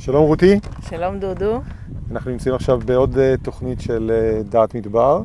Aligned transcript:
שלום 0.00 0.26
רותי, 0.26 0.60
שלום 0.88 1.18
דודו. 1.18 1.60
אנחנו 2.10 2.30
נמצאים 2.30 2.54
עכשיו 2.54 2.80
בעוד 2.84 3.18
אה, 3.18 3.34
תוכנית 3.42 3.80
של 3.80 4.10
אה, 4.14 4.42
דעת 4.42 4.74
מדבר. 4.74 5.22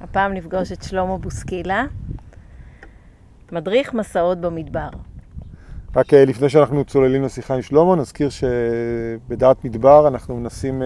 הפעם 0.00 0.32
נפגוש 0.34 0.72
את 0.72 0.82
שלמה 0.82 1.18
בוסקילה, 1.18 1.84
מדריך 3.52 3.94
מסעות 3.94 4.40
במדבר. 4.40 4.88
רק 5.96 6.14
אה, 6.14 6.24
לפני 6.24 6.48
שאנחנו 6.48 6.84
צוללים 6.84 7.22
לשיחה 7.22 7.54
עם 7.54 7.62
שלמה, 7.62 7.96
נזכיר 7.96 8.28
שבדעת 8.30 9.64
מדבר 9.64 10.08
אנחנו 10.08 10.36
מנסים 10.36 10.82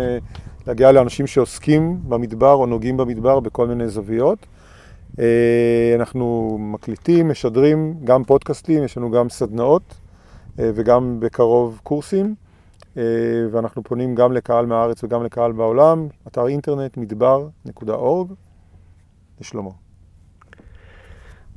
להגיע 0.66 0.92
לאנשים 0.92 1.26
שעוסקים 1.26 2.00
במדבר 2.08 2.52
או 2.52 2.66
נוגעים 2.66 2.96
במדבר 2.96 3.40
בכל 3.40 3.66
מיני 3.66 3.88
זוויות. 3.88 4.46
אנחנו 5.94 6.56
מקליטים, 6.60 7.28
משדרים, 7.28 7.94
גם 8.04 8.24
פודקאסטים, 8.24 8.84
יש 8.84 8.96
לנו 8.96 9.10
גם 9.10 9.28
סדנאות 9.28 9.94
וגם 10.58 11.20
בקרוב 11.20 11.80
קורסים. 11.82 12.47
אה, 12.98 13.46
ואנחנו 13.50 13.82
פונים 13.82 14.14
גם 14.14 14.32
לקהל 14.32 14.66
מהארץ 14.66 15.04
וגם 15.04 15.24
לקהל 15.24 15.52
בעולם, 15.52 16.08
אתר 16.26 16.46
אינטרנט 16.46 16.96
מדבר.org, 16.96 18.32
לשלמה. 19.40 19.70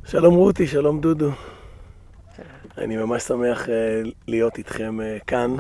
שלום 0.06 0.36
רותי, 0.36 0.68
שלום 0.68 1.02
דודו. 1.02 1.30
אני 2.78 2.98
ממש 2.98 3.24
שמח 3.24 3.70
אה, 3.70 4.02
להיות 4.28 4.58
איתכם 4.58 5.02
אה, 5.02 5.18
כאן, 5.28 5.56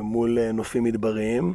מול 0.00 0.50
נופים 0.52 0.84
מדבריים, 0.84 1.54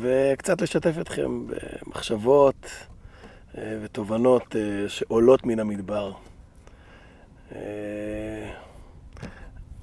וקצת 0.00 0.62
לשתף 0.62 0.94
אתכם 1.00 1.46
במחשבות 1.46 2.66
ותובנות 3.82 4.56
שעולות 4.88 5.46
מן 5.46 5.58
המדבר. 5.58 6.12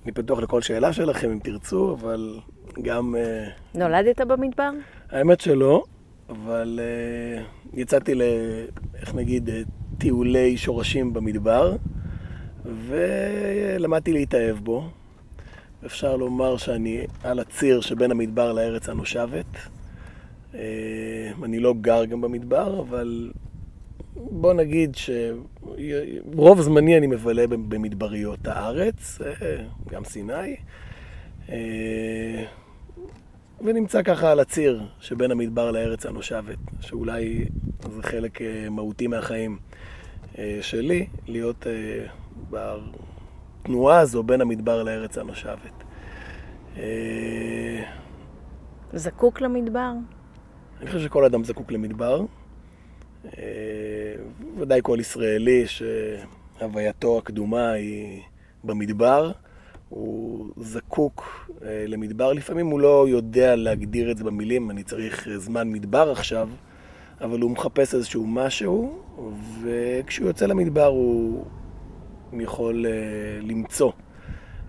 אני 0.04 0.12
פתוח 0.14 0.40
לכל 0.40 0.62
שאלה 0.62 0.94
שלכם 0.94 1.32
אם 1.32 1.40
תרצו, 1.40 1.94
אבל 1.94 2.40
גם... 2.82 3.16
אה, 3.16 3.48
נולדת 3.76 4.22
במדבר? 4.22 4.70
האמת 5.10 5.42
שלא, 5.42 5.84
אבל 6.30 6.80
uh, 7.74 7.80
יצאתי 7.80 8.16
ל... 8.16 8.22
איך 8.96 9.16
נגיד, 9.16 9.50
uh, 9.50 9.52
טיולי 9.98 10.58
שורשים 10.58 11.14
במדבר, 11.14 11.76
ולמדתי 12.66 14.14
להתאהב 14.14 14.58
בו. 14.58 14.90
אפשר 15.86 16.16
לומר 16.16 16.58
שאני 16.58 17.06
על 17.24 17.40
הציר 17.40 17.82
שבין 17.82 18.12
המדבר 18.12 18.54
לארץ 18.54 18.90
הנושבת. 18.90 19.46
אני 21.44 21.60
לא 21.60 21.74
גר 21.82 22.06
גם 22.06 22.22
במדבר, 22.22 22.80
אבל 22.80 23.32
בוא 24.16 24.54
נגיד 24.54 24.96
שרוב 24.96 26.62
זמני 26.62 26.98
אני 26.98 27.08
מבלה 27.08 27.48
במדבריות 27.48 28.48
הארץ, 28.48 29.20
גם 29.90 30.04
סיני. 30.04 30.56
Uh, 31.48 31.52
ונמצא 33.64 34.04
ככה 34.04 34.32
על 34.32 34.40
הציר 34.40 34.84
שבין 35.00 35.32
המדבר 35.32 35.72
לארץ 35.72 36.06
הנושבת, 36.06 36.58
שאולי 36.80 37.46
זה 37.96 38.04
חלק 38.04 38.42
אה, 38.42 38.70
מהותי 38.70 39.08
מהחיים 39.08 39.58
אה, 40.38 40.60
שלי, 40.62 41.08
להיות 41.28 41.68
אה, 41.68 42.06
בתנועה 43.64 44.00
הזו 44.00 44.24
בין 44.24 44.42
המדבר 44.42 44.84
לארץ 44.84 45.18
הנושבת. 45.18 45.84
זקוק 48.94 49.42
למדבר? 49.42 49.92
אני 50.82 50.88
חושב 50.88 51.00
שכל 51.00 51.26
אדם 51.26 51.44
זקוק 51.44 51.72
למדבר. 51.72 52.22
ודאי 54.58 54.80
כל 54.84 54.98
ישראלי 55.00 55.66
שהווייתו 55.68 57.18
הקדומה 57.18 57.72
היא 57.72 58.22
במדבר. 58.64 59.32
הוא 59.92 60.50
זקוק 60.58 61.50
אה, 61.64 61.86
למדבר. 61.88 62.34
לפעמים 62.34 62.68
הוא 62.68 62.80
לא 62.80 63.06
יודע 63.08 63.56
להגדיר 63.56 64.12
את 64.12 64.18
זה 64.18 64.24
במילים, 64.24 64.72
אני 64.72 64.84
צריך 64.84 65.28
זמן 65.38 65.72
מדבר 65.72 66.12
עכשיו, 66.12 66.50
אבל 67.22 67.40
הוא 67.40 67.52
מחפש 67.52 67.96
איזשהו 67.96 68.28
משהו, 68.28 69.04
וכשהוא 69.62 70.28
יוצא 70.28 70.46
למדבר 70.46 70.86
הוא 70.86 71.46
יכול 72.40 72.86
אה, 72.86 72.92
למצוא 73.42 73.92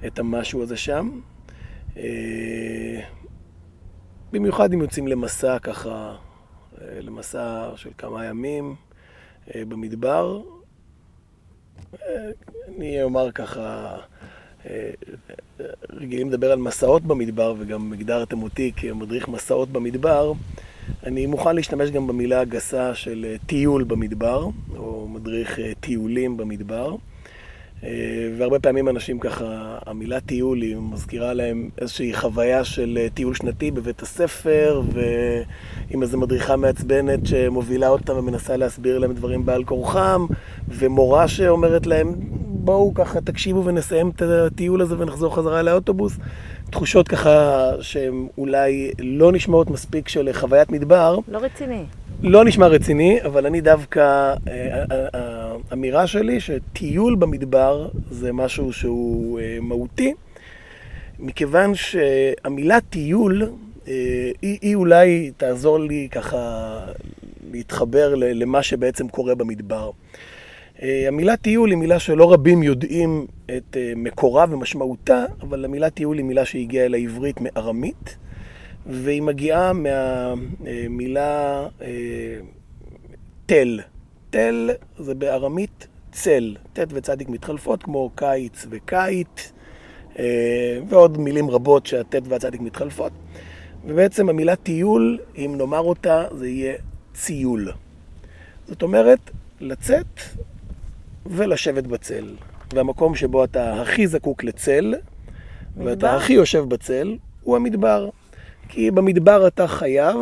את 0.07 0.19
המשהו 0.19 0.63
הזה 0.63 0.77
שם. 0.77 1.21
אה, 1.97 3.01
במיוחד 4.33 4.73
אם 4.73 4.81
יוצאים 4.81 5.09
למסע 5.09 5.59
ככה, 5.59 6.17
למסע 6.81 7.71
של 7.77 7.91
כמה 7.99 8.25
ימים 8.25 8.75
במדבר. 9.57 10.43
אני 12.69 13.03
אומר 13.03 13.33
ככה, 13.33 13.97
רגילים 15.91 16.29
לדבר 16.29 16.53
על 16.53 16.59
מסעות 16.59 17.03
במדבר, 17.03 17.55
וגם 17.59 17.93
הגדרתם 17.93 18.43
אותי 18.43 18.73
כמדריך 18.77 19.29
מסעות 19.29 19.69
במדבר, 19.69 20.33
אני 21.07 21.27
מוכן 21.27 21.57
להשתמש 21.57 21.91
גם 21.91 22.07
במילה 22.07 22.41
הגסה 22.41 22.95
של 22.95 23.27
אה, 23.29 23.37
טיול 23.47 23.85
במדבר, 23.85 24.49
או 24.77 25.09
מדריך 25.09 25.59
אה, 25.59 25.73
טיולים 25.81 26.37
במדבר. 26.37 26.97
אה, 27.85 27.89
והרבה 28.39 28.59
פעמים 28.59 28.89
אנשים 28.89 29.19
ככה, 29.19 29.79
המילה 29.87 30.21
טיול 30.21 30.63
היא 30.63 30.77
מזכירה 30.77 31.33
להם 31.33 31.71
איזושהי 31.79 32.15
חוויה 32.15 32.65
של 32.65 32.99
טיול 33.15 33.35
שנתי 33.35 33.71
בבית 33.71 34.03
הספר, 34.03 34.83
ועם 34.93 36.03
איזו 36.03 36.19
מדריכה 36.19 36.57
מעצבנת 36.57 37.27
שמובילה 37.27 37.89
אותם 37.89 38.17
ומנסה 38.17 38.57
להסביר 38.57 38.99
להם 38.99 39.13
דברים 39.13 39.47
בעל 39.47 39.65
כורחם, 39.65 40.27
ומורה 40.69 41.29
שאומרת 41.29 41.87
להם, 41.87 42.15
בואו 42.65 42.95
ככה 42.95 43.21
תקשיבו 43.21 43.65
ונסיים 43.65 44.11
את 44.11 44.23
הטיול 44.23 44.83
הזה 44.83 44.95
ונחזור 44.99 45.35
חזרה 45.35 45.63
לאוטובוס. 45.63 46.19
תחושות 46.71 47.09
ככה 47.09 47.71
שהן 47.81 48.27
אולי 48.39 48.91
לא 48.99 49.33
נשמעות 49.33 49.71
מספיק 49.71 50.09
של 50.09 50.29
חוויית 50.33 50.71
מדבר. 50.71 51.19
לא 51.29 51.39
רציני. 51.39 51.85
לא 52.23 52.45
נשמע 52.45 52.67
רציני, 52.67 53.19
אבל 53.25 53.47
אני 53.47 53.61
דווקא, 53.61 54.35
האמירה 55.71 55.97
אה, 55.97 56.03
אה, 56.03 56.07
שלי 56.07 56.41
שטיול 56.41 57.15
במדבר 57.15 57.89
זה 58.11 58.33
משהו 58.33 58.73
שהוא 58.73 59.41
אה, 59.41 59.59
מהותי, 59.61 60.15
מכיוון 61.19 61.75
שהמילה 61.75 62.81
טיול, 62.81 63.43
היא, 64.43 64.59
היא 64.63 64.75
אולי 64.75 65.31
תעזור 65.37 65.79
לי 65.79 66.09
ככה 66.11 66.79
להתחבר 67.53 68.15
למה 68.15 68.63
שבעצם 68.63 69.09
קורה 69.09 69.35
במדבר. 69.35 69.91
אה, 70.83 71.09
המילה 71.09 71.37
טיול 71.37 71.71
היא 71.71 71.79
מילה 71.79 71.99
שלא 71.99 72.33
רבים 72.33 72.63
יודעים 72.63 73.27
את 73.57 73.77
אה, 73.77 73.93
מקורה 73.97 74.45
ומשמעותה, 74.51 75.25
אבל 75.43 75.65
המילה 75.65 75.91
טיול 75.91 76.17
היא 76.17 76.25
מילה 76.25 76.45
שהגיעה 76.45 76.87
אל 76.87 76.95
העברית 76.95 77.37
מארמית, 77.41 78.17
והיא 78.87 79.23
מגיעה 79.23 79.73
מהמילה 79.73 81.67
אה, 81.83 81.89
תל. 83.47 83.81
תל 84.31 84.71
זה 84.99 85.15
בארמית 85.15 85.87
צל, 86.13 86.57
ט' 86.73 86.79
וצדיק 86.89 87.29
מתחלפות, 87.29 87.83
כמו 87.83 88.11
קיץ 88.15 88.67
וקיץ, 88.71 89.53
ועוד 90.89 91.19
מילים 91.19 91.51
רבות 91.51 91.87
שהט' 91.87 92.15
והצדיק 92.25 92.61
מתחלפות. 92.61 93.13
ובעצם 93.85 94.29
המילה 94.29 94.57
טיול, 94.57 95.19
אם 95.37 95.55
נאמר 95.59 95.81
אותה, 95.81 96.25
זה 96.33 96.49
יהיה 96.49 96.75
ציול. 97.15 97.73
זאת 98.69 98.83
אומרת, 98.83 99.31
לצאת 99.61 100.21
ולשבת 101.27 101.87
בצל. 101.87 102.35
והמקום 102.75 103.15
שבו 103.15 103.45
אתה 103.45 103.83
הכי 103.83 104.07
זקוק 104.07 104.45
לצל, 104.45 104.95
מדבר. 105.77 105.91
ואתה 105.91 106.17
הכי 106.17 106.33
יושב 106.33 106.65
בצל, 106.69 107.17
הוא 107.43 107.57
המדבר. 107.57 108.09
כי 108.69 108.91
במדבר 108.91 109.47
אתה 109.47 109.67
חייב, 109.67 110.17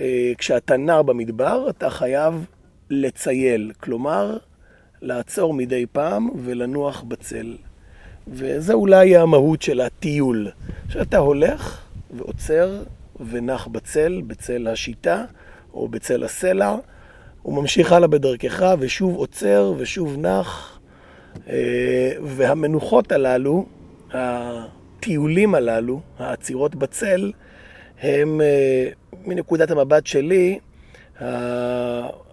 אה, 0.00 0.32
כשאתה 0.38 0.76
נע 0.76 1.02
במדבר, 1.02 1.66
אתה 1.70 1.90
חייב 1.90 2.44
לצייל. 2.90 3.72
כלומר, 3.80 4.36
לעצור 5.02 5.54
מדי 5.54 5.86
פעם 5.92 6.28
ולנוח 6.44 7.02
בצל. 7.02 7.56
וזה 8.28 8.72
אולי 8.72 9.16
המהות 9.16 9.62
של 9.62 9.80
הטיול. 9.80 10.50
שאתה 10.88 11.18
הולך 11.18 11.80
ועוצר 12.16 12.82
ונח 13.30 13.66
בצל, 13.66 14.22
בצל 14.26 14.68
השיטה 14.68 15.24
או 15.74 15.88
בצל 15.88 16.24
הסלע. 16.24 16.76
הוא 17.42 17.54
ממשיך 17.54 17.92
הלאה 17.92 18.08
בדרכך 18.08 18.74
ושוב 18.78 19.16
עוצר 19.16 19.72
ושוב 19.78 20.16
נח. 20.18 20.78
אה, 21.48 22.12
והמנוחות 22.22 23.12
הללו, 23.12 23.66
הטיולים 24.12 25.54
הללו, 25.54 26.00
העצירות 26.18 26.74
בצל, 26.74 27.32
הם 28.00 28.40
אה, 28.40 28.88
מנקודת 29.24 29.70
המבט 29.70 30.06
שלי, 30.06 30.58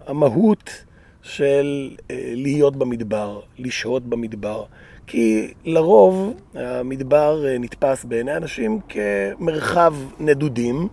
המהות 0.06 0.84
של 1.22 1.90
אה, 2.10 2.32
להיות 2.34 2.76
במדבר, 2.76 3.40
לשהות 3.58 4.02
במדבר. 4.02 4.64
כי 5.06 5.52
לרוב 5.64 6.34
המדבר 6.54 7.44
נתפס 7.60 8.04
בעיני 8.04 8.36
אנשים 8.36 8.80
כמרחב 8.88 9.94
נדודים, 10.20 10.88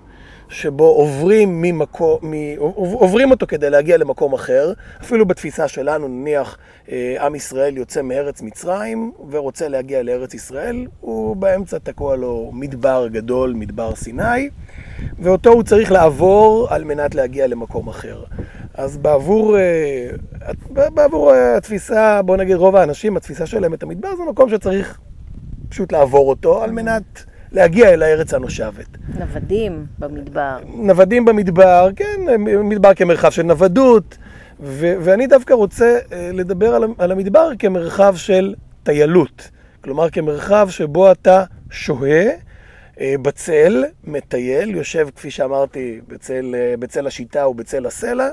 שבו 0.53 0.83
עוברים, 0.83 1.61
ממקום, 1.61 2.17
מ, 2.21 2.33
עוברים 2.75 3.31
אותו 3.31 3.47
כדי 3.47 3.69
להגיע 3.69 3.97
למקום 3.97 4.33
אחר, 4.33 4.73
אפילו 5.01 5.25
בתפיסה 5.25 5.67
שלנו, 5.67 6.07
נניח 6.07 6.57
אה, 6.91 7.15
עם 7.25 7.35
ישראל 7.35 7.77
יוצא 7.77 8.01
מארץ 8.01 8.41
מצרים 8.41 9.11
ורוצה 9.31 9.67
להגיע 9.67 10.03
לארץ 10.03 10.33
ישראל, 10.33 10.87
הוא 10.99 11.35
באמצע 11.35 11.77
תקוע 11.77 12.15
לו 12.15 12.51
מדבר 12.53 13.07
גדול, 13.07 13.53
מדבר 13.53 13.95
סיני, 13.95 14.49
ואותו 15.19 15.49
הוא 15.49 15.63
צריך 15.63 15.91
לעבור 15.91 16.67
על 16.69 16.83
מנת 16.83 17.15
להגיע 17.15 17.47
למקום 17.47 17.87
אחר. 17.87 18.23
אז 18.73 18.97
בעבור, 18.97 19.57
אה, 19.57 20.09
בעבור 20.69 21.33
התפיסה, 21.33 22.21
בוא 22.21 22.37
נגיד 22.37 22.55
רוב 22.55 22.75
האנשים, 22.75 23.17
התפיסה 23.17 23.45
שלהם 23.45 23.73
את 23.73 23.83
המדבר 23.83 24.15
זה 24.15 24.23
מקום 24.29 24.49
שצריך 24.49 24.99
פשוט 25.69 25.91
לעבור 25.91 26.29
אותו 26.29 26.63
על 26.63 26.71
מנת 26.71 27.25
להגיע 27.53 27.89
אל 27.89 28.03
הארץ 28.03 28.33
הנושבת. 28.33 28.87
נוודים 29.19 29.85
במדבר. 29.99 30.57
נוודים 30.75 31.25
במדבר, 31.25 31.89
כן, 31.95 32.21
מדבר 32.63 32.93
כמרחב 32.93 33.29
של 33.29 33.43
נוודות, 33.43 34.17
ו- 34.59 34.95
ואני 35.01 35.27
דווקא 35.27 35.53
רוצה 35.53 35.97
אה, 36.11 36.29
לדבר 36.33 36.75
על, 36.75 36.83
על 36.97 37.11
המדבר 37.11 37.49
כמרחב 37.59 38.15
של 38.15 38.55
טיילות. 38.83 39.49
כלומר, 39.81 40.09
כמרחב 40.09 40.67
שבו 40.69 41.11
אתה 41.11 41.43
שוהה 41.71 42.25
אה, 42.99 43.15
בצל, 43.21 43.83
מטייל, 44.03 44.69
יושב, 44.75 45.07
כפי 45.15 45.31
שאמרתי, 45.31 46.01
בצל, 46.07 46.55
אה, 46.57 46.77
בצל 46.79 47.07
השיטה 47.07 47.43
או 47.43 47.53
בצל 47.53 47.85
הסלע, 47.85 48.29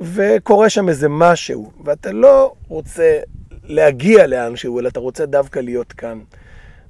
וקורה 0.00 0.68
שם 0.68 0.88
איזה 0.88 1.08
משהו, 1.08 1.70
ואתה 1.84 2.12
לא 2.12 2.52
רוצה 2.68 3.18
להגיע 3.64 4.26
לאנשהו, 4.26 4.80
אלא 4.80 4.88
אתה 4.88 5.00
רוצה 5.00 5.26
דווקא 5.26 5.58
להיות 5.58 5.92
כאן. 5.92 6.18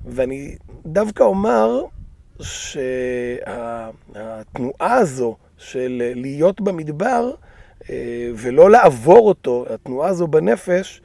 ואני 0.06 0.56
דווקא 0.86 1.22
אומר 1.22 1.82
שהתנועה 3.44 3.84
הזו 4.94 5.36
של 5.58 6.12
להיות 6.14 6.60
במדבר 6.60 7.30
אה, 7.90 8.30
ולא 8.34 8.70
לעבור 8.70 9.28
אותו, 9.28 9.64
התנועה 9.70 10.08
הזו 10.08 10.26
בנפש, 10.26 11.02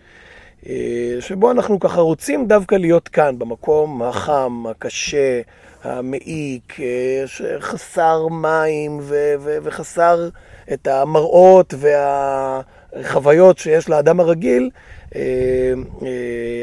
אה, 0.69 1.15
שבו 1.19 1.51
אנחנו 1.51 1.79
ככה 1.79 2.01
רוצים 2.01 2.47
דווקא 2.47 2.75
להיות 2.75 3.07
כאן, 3.07 3.39
במקום 3.39 4.03
החם, 4.03 4.63
הקשה, 4.69 5.41
המעיק, 5.83 6.79
אה, 6.79 7.23
שחסר 7.25 8.27
מים 8.27 8.97
ו- 9.01 9.35
ו- 9.39 9.57
וחסר 9.63 10.29
את 10.73 10.87
המראות 10.87 11.73
והחוויות 11.77 13.57
שיש 13.57 13.89
לאדם 13.89 14.19
הרגיל, 14.19 14.69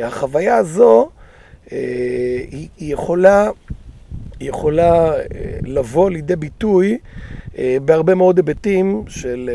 החוויה 0.04 0.56
הזו 0.56 1.08
היא, 1.70 2.68
היא 2.78 2.92
יכולה, 2.92 3.50
היא 4.40 4.48
יכולה 4.48 5.12
לבוא 5.62 6.10
לידי 6.10 6.36
ביטוי 6.36 6.98
בהרבה 7.84 8.14
מאוד 8.14 8.36
היבטים 8.36 9.04
של 9.08 9.50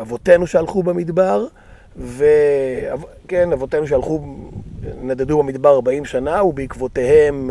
אבותינו 0.00 0.46
שהלכו 0.46 0.82
במדבר, 0.82 1.46
וכן, 1.96 3.52
אבותינו 3.52 3.86
שהלכו, 3.86 4.20
נדדו 5.02 5.38
במדבר 5.38 5.74
40 5.74 6.04
שנה, 6.04 6.44
ובעקבותיהם 6.44 7.50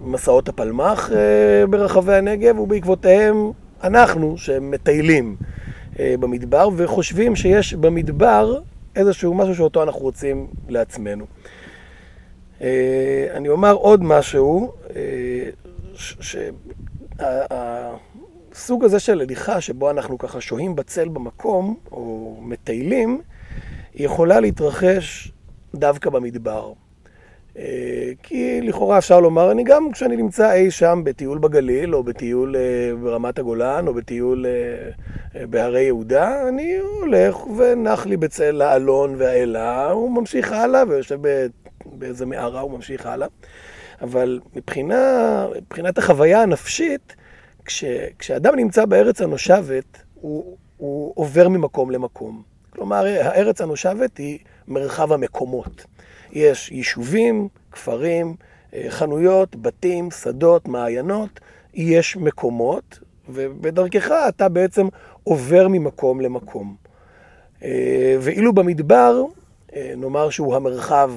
מסעות 0.00 0.48
הפלמ"ח 0.48 1.10
ברחבי 1.70 2.14
הנגב, 2.14 2.58
ובעקבותיהם 2.58 3.50
אנחנו, 3.84 4.38
שמטיילים 4.38 5.36
במדבר, 5.98 6.68
וחושבים 6.76 7.36
שיש 7.36 7.74
במדבר 7.74 8.58
איזשהו 8.96 9.34
משהו 9.34 9.54
שאותו 9.54 9.82
אנחנו 9.82 10.00
רוצים 10.00 10.46
לעצמנו. 10.68 11.26
אני 13.34 13.48
אומר 13.48 13.72
עוד 13.72 14.02
משהו, 14.02 14.72
שהסוג 18.50 18.84
הזה 18.84 19.00
של 19.00 19.20
הליכה, 19.20 19.60
שבו 19.60 19.90
אנחנו 19.90 20.18
ככה 20.18 20.40
שוהים 20.40 20.76
בצל 20.76 21.08
במקום, 21.08 21.76
או 21.92 22.36
מטיילים, 22.42 23.22
היא 23.94 24.06
יכולה 24.06 24.40
להתרחש 24.40 25.32
דווקא 25.74 26.10
במדבר. 26.10 26.72
כי 28.22 28.60
לכאורה 28.62 28.98
אפשר 28.98 29.20
לומר, 29.20 29.50
אני 29.50 29.64
גם 29.64 29.92
כשאני 29.92 30.16
נמצא 30.16 30.52
אי 30.52 30.70
שם 30.70 31.00
בטיול 31.04 31.38
בגליל, 31.38 31.94
או 31.94 32.02
בטיול 32.02 32.54
ברמת 33.02 33.38
הגולן, 33.38 33.86
או 33.86 33.94
בטיול 33.94 34.46
בהרי 35.50 35.82
יהודה, 35.82 36.48
אני 36.48 36.76
הולך 36.76 37.46
ונח 37.46 38.06
לי 38.06 38.16
בצל 38.16 38.62
האלון 38.62 39.14
והאלה, 39.18 39.90
הוא 39.90 40.10
ממשיך 40.10 40.52
הלאה, 40.52 40.82
ויושב 40.88 41.18
באיזה 41.86 42.26
מערה, 42.26 42.60
הוא 42.60 42.70
ממשיך 42.70 43.06
הלאה. 43.06 43.28
אבל 44.02 44.40
מבחינה, 44.56 45.46
מבחינת 45.56 45.98
החוויה 45.98 46.42
הנפשית, 46.42 47.16
כש, 47.64 47.84
כשאדם 48.18 48.56
נמצא 48.56 48.84
בארץ 48.84 49.20
הנושבת, 49.20 49.98
הוא, 50.14 50.56
הוא 50.76 51.12
עובר 51.16 51.48
ממקום 51.48 51.90
למקום. 51.90 52.42
כלומר, 52.70 53.06
הארץ 53.06 53.60
הנושבת 53.60 54.18
היא 54.18 54.38
מרחב 54.68 55.12
המקומות. 55.12 55.84
יש 56.36 56.70
יישובים, 56.72 57.48
כפרים, 57.72 58.36
חנויות, 58.88 59.56
בתים, 59.56 60.10
שדות, 60.10 60.68
מעיינות, 60.68 61.40
יש 61.74 62.16
מקומות, 62.16 62.98
ובדרכך 63.28 64.10
אתה 64.28 64.48
בעצם 64.48 64.86
עובר 65.24 65.68
ממקום 65.68 66.20
למקום. 66.20 66.76
ואילו 68.20 68.52
במדבר, 68.52 69.24
נאמר 69.76 70.30
שהוא 70.30 70.56
המרחב 70.56 71.12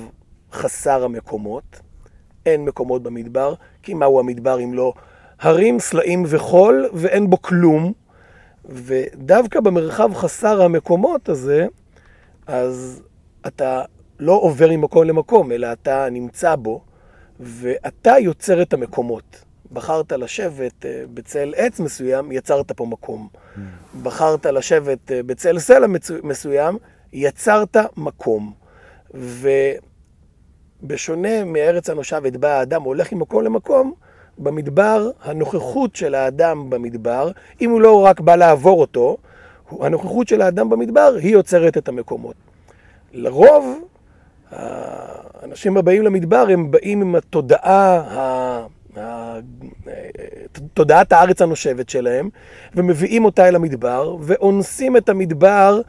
חסר 0.51 1.03
המקומות, 1.03 1.79
אין 2.45 2.65
מקומות 2.65 3.03
במדבר, 3.03 3.53
כי 3.83 3.93
מהו 3.93 4.19
המדבר 4.19 4.59
אם 4.63 4.73
לא 4.73 4.93
הרים, 5.39 5.79
סלעים 5.79 6.23
וחול, 6.27 6.89
ואין 6.93 7.29
בו 7.29 7.41
כלום. 7.41 7.93
ודווקא 8.65 9.59
במרחב 9.59 10.13
חסר 10.13 10.61
המקומות 10.61 11.29
הזה, 11.29 11.67
אז 12.47 13.01
אתה 13.47 13.83
לא 14.19 14.33
עובר 14.33 14.67
ממקום 14.71 15.03
למקום, 15.03 15.51
אלא 15.51 15.71
אתה 15.71 16.07
נמצא 16.11 16.55
בו, 16.55 16.81
ואתה 17.39 18.13
יוצר 18.19 18.61
את 18.61 18.73
המקומות. 18.73 19.43
בחרת 19.71 20.11
לשבת 20.11 20.85
בצל 21.13 21.53
עץ 21.57 21.79
מסוים, 21.79 22.31
יצרת 22.31 22.71
פה 22.71 22.85
מקום. 22.85 23.27
Mm. 23.33 23.59
בחרת 24.03 24.45
לשבת 24.45 25.11
בצל 25.25 25.59
סלע 25.59 25.87
מסוים, 26.23 26.77
יצרת 27.13 27.77
מקום. 27.97 28.53
ובשונה 30.83 31.43
מארץ 31.45 31.89
הנושבת 31.89 32.35
בה 32.35 32.59
האדם 32.59 32.81
הולך 32.81 33.13
ממקום 33.13 33.43
למקום, 33.43 33.93
במדבר, 34.37 35.09
הנוכחות 35.21 35.95
של 35.95 36.15
האדם 36.15 36.69
במדבר, 36.69 37.31
אם 37.61 37.69
הוא 37.69 37.81
לא 37.81 38.05
רק 38.05 38.19
בא 38.19 38.35
לעבור 38.35 38.81
אותו, 38.81 39.17
הנוכחות 39.79 40.27
של 40.27 40.41
האדם 40.41 40.69
במדבר 40.69 41.15
היא 41.21 41.31
יוצרת 41.31 41.77
את 41.77 41.87
המקומות. 41.87 42.35
לרוב, 43.13 43.79
האנשים 44.51 45.77
הבאים 45.77 46.03
למדבר 46.03 46.45
הם 46.49 46.71
באים 46.71 47.01
עם 47.01 47.15
התודעה, 47.15 48.65
תודעת 50.73 51.11
הארץ 51.11 51.41
הנושבת 51.41 51.89
שלהם, 51.89 52.29
ומביאים 52.75 53.25
אותה 53.25 53.47
אל 53.47 53.55
המדבר, 53.55 54.15
ואונסים 54.19 54.97
את 54.97 55.09
המדבר 55.09 55.81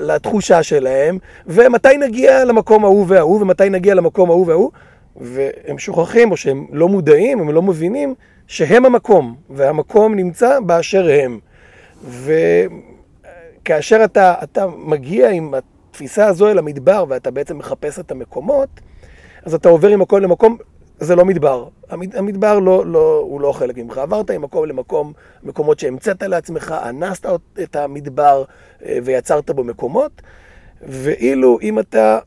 לתחושה 0.00 0.62
שלהם, 0.62 1.18
ומתי 1.46 1.96
נגיע 1.96 2.44
למקום 2.44 2.84
ההוא 2.84 3.04
וההוא, 3.08 3.42
ומתי 3.42 3.70
נגיע 3.70 3.94
למקום 3.94 4.30
ההוא 4.30 4.46
וההוא, 4.46 4.70
והם 5.16 5.78
שוכחים, 5.78 6.30
או 6.30 6.36
שהם 6.36 6.66
לא 6.72 6.88
מודעים, 6.88 7.40
הם 7.40 7.50
לא 7.50 7.62
מבינים, 7.62 8.14
שהם 8.46 8.86
המקום, 8.86 9.36
והמקום 9.50 10.14
נמצא 10.14 10.60
באשר 10.60 11.08
הם. 11.10 11.38
וכאשר 13.64 14.04
אתה, 14.04 14.34
אתה 14.42 14.66
מגיע 14.76 15.30
עם 15.30 15.54
התפיסה 15.98 16.26
הזו 16.26 16.48
אל 16.48 16.58
המדבר, 16.58 17.04
ואתה 17.08 17.30
בעצם 17.30 17.58
מחפש 17.58 17.98
את 17.98 18.10
המקומות, 18.10 18.68
אז 19.42 19.54
אתה 19.54 19.68
עובר 19.68 19.96
ממקום 19.96 20.20
למקום, 20.20 20.58
זה 20.98 21.16
לא 21.16 21.24
מדבר. 21.24 21.68
המדבר 21.90 22.58
לא, 22.58 22.86
לא, 22.86 23.22
הוא 23.24 23.40
לא 23.40 23.52
חלק 23.52 23.76
ממך. 23.76 23.98
עברת 23.98 24.30
ממקום 24.30 24.64
למקום, 24.64 25.12
מקומות 25.42 25.78
שהמצאת 25.78 26.22
לעצמך, 26.22 26.74
אנסת 26.88 27.26
את 27.62 27.76
המדבר 27.76 28.44
ויצרת 28.82 29.50
בו 29.50 29.64
מקומות, 29.64 30.22
ואילו 30.82 31.58
אם 31.62 31.78
אתה 31.78 32.18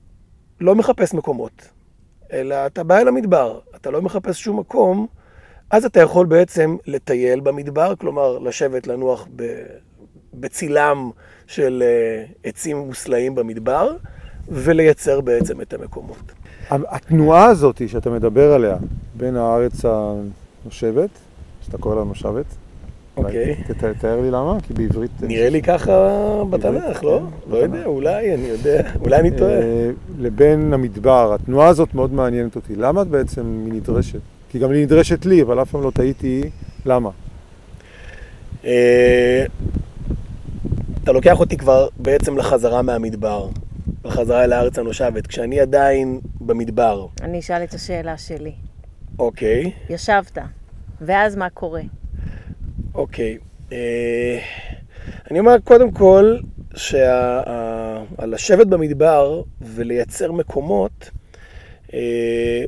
לא 0.62 0.75
מחפש 0.75 1.13
מקומות, 1.13 1.70
אלא 2.34 2.66
אתה 2.66 2.84
בא 2.84 2.98
אל 2.98 3.08
המדבר, 3.08 3.60
אתה 3.75 3.92
לא 3.92 4.01
מחפש 4.01 4.44
שום 4.44 4.60
מקום, 4.60 5.08
אז 5.70 5.86
אתה 5.86 6.00
יכול 6.00 6.25
בעצם 6.25 6.75
לטייל 6.88 7.40
במדבר, 7.40 7.96
כלומר 7.96 8.40
לשבת, 8.40 8.88
לנוח 8.88 9.28
בצילם 10.34 11.12
של 11.51 11.84
עצים 12.43 12.89
וסלעים 12.89 13.36
במדבר, 13.36 13.91
ולייצר 14.50 15.22
בעצם 15.22 15.62
את 15.62 15.74
המקומות. 15.74 16.31
התנועה 16.70 17.46
הזאת 17.46 17.81
שאתה 17.88 18.10
מדבר 18.10 18.53
עליה, 18.53 18.75
בין 19.17 19.36
הארץ 19.36 19.81
הנושבת, 19.86 21.10
שאתה 21.62 21.77
קורא 21.77 21.96
לה 21.96 22.03
נושבת, 22.03 22.46
אוקיי. 23.17 23.55
תתאר 23.98 24.22
לי 24.22 24.31
למה, 24.31 24.58
כי 24.67 24.74
בעברית... 24.74 25.12
נראה 25.22 25.50
לי 25.50 25.62
ככה 25.62 25.91
בתנ"ך, 26.50 27.03
לא? 27.03 27.22
לא 27.50 27.58
יודע, 27.58 27.86
אולי, 27.86 28.34
אני 28.34 28.48
יודע, 28.48 28.81
אולי 29.01 29.20
אני 29.20 29.31
טועה. 29.38 29.60
לבין 30.20 30.74
המדבר, 30.74 31.34
התנועה 31.34 31.67
הזאת 31.67 31.96
מאוד 31.96 32.13
מעניינת 32.13 32.55
אותי. 32.55 32.75
למה 32.75 33.01
את 33.01 33.08
בעצם 33.08 33.65
נדרשת? 33.72 34.20
כי 34.50 34.60
גם 34.60 34.72
היא 34.72 34.84
נדרשת 34.84 35.25
לי, 35.25 35.41
אבל 35.41 35.62
אף 35.62 35.72
פעם 35.72 35.81
לא 35.84 35.91
טעיתי 35.91 36.43
למה. 36.86 37.10
אתה 41.03 41.12
לוקח 41.12 41.39
אותי 41.39 41.58
כבר 41.58 41.88
בעצם 41.98 42.38
לחזרה 42.38 42.81
מהמדבר, 42.81 43.48
לחזרה 44.05 44.43
אל 44.43 44.53
הארץ 44.53 44.79
הנושבת, 44.79 45.27
כשאני 45.27 45.60
עדיין 45.60 46.20
במדבר. 46.41 47.08
אני 47.22 47.39
אשאל 47.39 47.63
את 47.63 47.74
השאלה 47.74 48.17
שלי. 48.17 48.51
אוקיי, 49.20 49.72
ישבת, 49.89 50.38
ואז 51.01 51.36
מה 51.36 51.50
קורה? 51.50 51.81
אוקיי. 52.96 53.38
אה, 53.72 54.39
אני 55.31 55.39
אומר 55.39 55.60
קודם 55.63 55.91
כל, 55.91 56.38
שלשבת 56.75 58.67
במדבר 58.67 59.41
ולייצר 59.62 60.31
מקומות, 60.31 61.10
אה, 61.93 62.63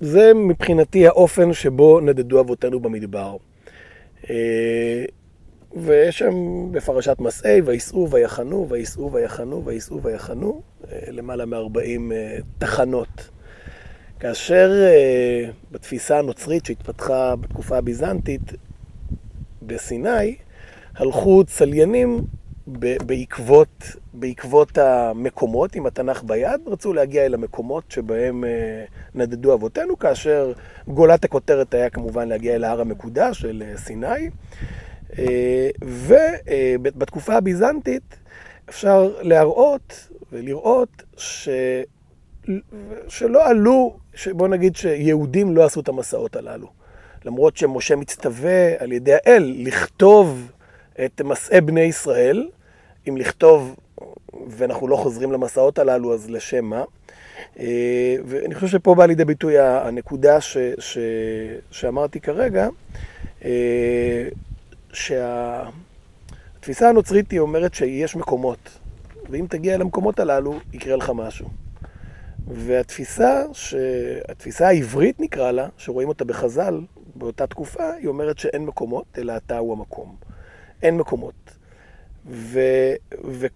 זה 0.00 0.34
מבחינתי 0.34 1.06
האופן 1.06 1.52
שבו 1.52 2.00
נדדו 2.00 2.40
אבותינו 2.40 2.80
במדבר. 2.80 3.36
אה, 4.30 5.04
ויש 5.76 6.18
שם 6.18 6.34
בפרשת 6.72 7.16
מסעי, 7.18 7.60
וייסעו 7.60 8.10
ויחנו, 8.10 8.66
וייסעו 8.68 9.12
ויחנו, 9.12 9.64
וייסעו 9.64 10.02
ויחנו, 10.02 10.62
אה, 10.92 10.98
למעלה 11.08 11.46
מ-40 11.46 12.12
תחנות. 12.58 13.30
כאשר 14.20 14.72
בתפיסה 15.70 16.18
הנוצרית 16.18 16.66
שהתפתחה 16.66 17.36
בתקופה 17.36 17.78
הביזנטית 17.78 18.52
בסיני, 19.62 20.36
הלכו 20.94 21.44
צליינים 21.46 22.24
בעקבות, 23.06 23.84
בעקבות 24.14 24.78
המקומות 24.78 25.74
עם 25.74 25.86
התנ"ך 25.86 26.22
ביד, 26.22 26.60
רצו 26.66 26.92
להגיע 26.92 27.26
אל 27.26 27.34
המקומות 27.34 27.84
שבהם 27.90 28.44
אה, 28.44 28.84
נדדו 29.14 29.54
אבותינו, 29.54 29.98
כאשר 29.98 30.52
גולת 30.88 31.24
הכותרת 31.24 31.74
היה 31.74 31.90
כמובן 31.90 32.28
להגיע 32.28 32.54
אל 32.54 32.64
ההר 32.64 32.80
המקודש 32.80 33.44
אה, 33.44 33.76
סיני. 33.76 34.30
אה, 35.18 35.70
ובתקופה 35.82 37.34
הביזנטית 37.34 38.16
אפשר 38.68 39.14
להראות 39.20 40.08
ולראות 40.32 41.02
ש... 41.16 41.48
שלא 43.08 43.46
עלו, 43.46 43.96
בוא 44.32 44.48
נגיד 44.48 44.76
שיהודים 44.76 45.56
לא 45.56 45.64
עשו 45.64 45.80
את 45.80 45.88
המסעות 45.88 46.36
הללו. 46.36 46.68
למרות 47.24 47.56
שמשה 47.56 47.96
מצטווה 47.96 48.72
על 48.78 48.92
ידי 48.92 49.14
האל 49.14 49.54
לכתוב 49.56 50.50
את 51.04 51.20
מסעי 51.20 51.60
בני 51.60 51.80
ישראל, 51.80 52.48
אם 53.08 53.16
לכתוב, 53.16 53.76
ואנחנו 54.48 54.88
לא 54.88 54.96
חוזרים 54.96 55.32
למסעות 55.32 55.78
הללו, 55.78 56.14
אז 56.14 56.30
לשם 56.30 56.64
מה? 56.64 56.84
אה, 57.58 58.16
ואני 58.24 58.54
חושב 58.54 58.66
שפה 58.66 58.94
בא 58.94 59.06
לידי 59.06 59.24
ביטוי 59.24 59.58
הנקודה 59.58 60.40
ש, 60.40 60.56
ש, 60.78 60.98
שאמרתי 61.70 62.20
כרגע, 62.20 62.68
אה, 63.44 64.28
שהתפיסה 64.92 66.88
הנוצרית 66.88 67.30
היא 67.30 67.40
אומרת 67.40 67.74
שיש 67.74 68.16
מקומות, 68.16 68.78
ואם 69.30 69.46
תגיע 69.48 69.78
למקומות 69.78 70.20
הללו, 70.20 70.58
יקרה 70.72 70.96
לך 70.96 71.12
משהו. 71.14 71.48
והתפיסה, 72.46 73.42
ש... 73.52 73.74
התפיסה 74.28 74.68
העברית 74.68 75.20
נקרא 75.20 75.50
לה, 75.50 75.68
שרואים 75.76 76.08
אותה 76.08 76.24
בחז"ל 76.24 76.80
באותה 77.14 77.46
תקופה, 77.46 77.92
היא 77.92 78.08
אומרת 78.08 78.38
שאין 78.38 78.66
מקומות, 78.66 79.04
אלא 79.18 79.36
אתה 79.36 79.58
הוא 79.58 79.72
המקום. 79.72 80.16
אין 80.82 80.96
מקומות. 80.96 81.34
ו, 82.26 82.60
ו, 83.24 83.46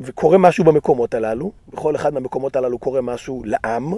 וקורה 0.00 0.38
משהו 0.38 0.64
במקומות 0.64 1.14
הללו, 1.14 1.52
בכל 1.68 1.96
אחד 1.96 2.14
מהמקומות 2.14 2.56
הללו 2.56 2.78
קורה 2.78 3.00
משהו 3.00 3.42
לעם, 3.44 3.92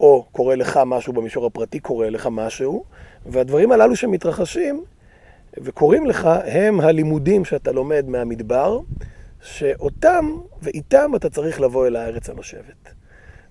או 0.00 0.26
קורה 0.32 0.56
לך 0.56 0.80
משהו 0.86 1.12
במישור 1.12 1.46
הפרטי, 1.46 1.80
קורה 1.80 2.10
לך 2.10 2.28
משהו, 2.30 2.84
והדברים 3.26 3.72
הללו 3.72 3.96
שמתרחשים 3.96 4.84
וקורים 5.58 6.06
לך 6.06 6.28
הם 6.44 6.80
הלימודים 6.80 7.44
שאתה 7.44 7.72
לומד 7.72 8.04
מהמדבר, 8.08 8.78
שאותם 9.42 10.26
ואיתם 10.62 11.10
אתה 11.16 11.30
צריך 11.30 11.60
לבוא 11.60 11.86
אל 11.86 11.96
הארץ 11.96 12.30
הנושבת. 12.30 12.88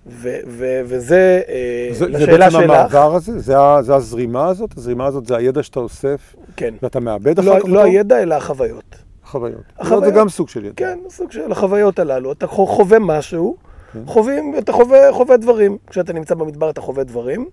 ו- 0.06 0.38
ו- 0.46 0.80
וזה 0.84 1.40
אה, 1.48 1.88
זה, 1.94 2.08
לשאלה 2.08 2.26
זה 2.26 2.38
בעצם 2.38 2.50
שלך. 2.50 2.70
המעבר 2.70 3.14
הזה? 3.14 3.38
זה, 3.38 3.54
זה 3.80 3.94
הזרימה 3.94 4.48
הזאת? 4.48 4.78
הזרימה 4.78 5.06
הזאת 5.06 5.26
זה 5.26 5.36
הידע 5.36 5.62
שאתה 5.62 5.80
אוסף 5.80 6.36
כן. 6.56 6.74
ואתה 6.82 7.00
מאבד 7.00 7.38
אחר 7.38 7.48
לא, 7.54 7.60
כך 7.60 7.64
לא 7.68 7.78
אותו? 7.78 7.90
הידע, 7.90 8.22
אלא 8.22 8.34
החוויות. 8.34 8.96
החוויות. 9.24 9.60
החוויות. 9.78 10.04
זה 10.04 10.10
גם 10.10 10.28
סוג 10.28 10.48
של 10.48 10.64
ידע. 10.64 10.72
כן, 10.76 10.98
סוג 11.08 11.32
של 11.32 11.52
החוויות 11.52 11.98
הללו. 11.98 12.32
אתה 12.32 12.46
חו- 12.46 12.66
חווה 12.66 12.98
משהו, 12.98 13.56
כן. 13.92 13.98
חווים, 14.06 14.54
אתה 14.58 14.72
חווה, 14.72 15.12
חווה 15.12 15.36
דברים. 15.36 15.78
כשאתה 15.90 16.12
נמצא 16.12 16.34
במדבר 16.34 16.70
אתה 16.70 16.80
חווה 16.80 17.04
דברים, 17.04 17.48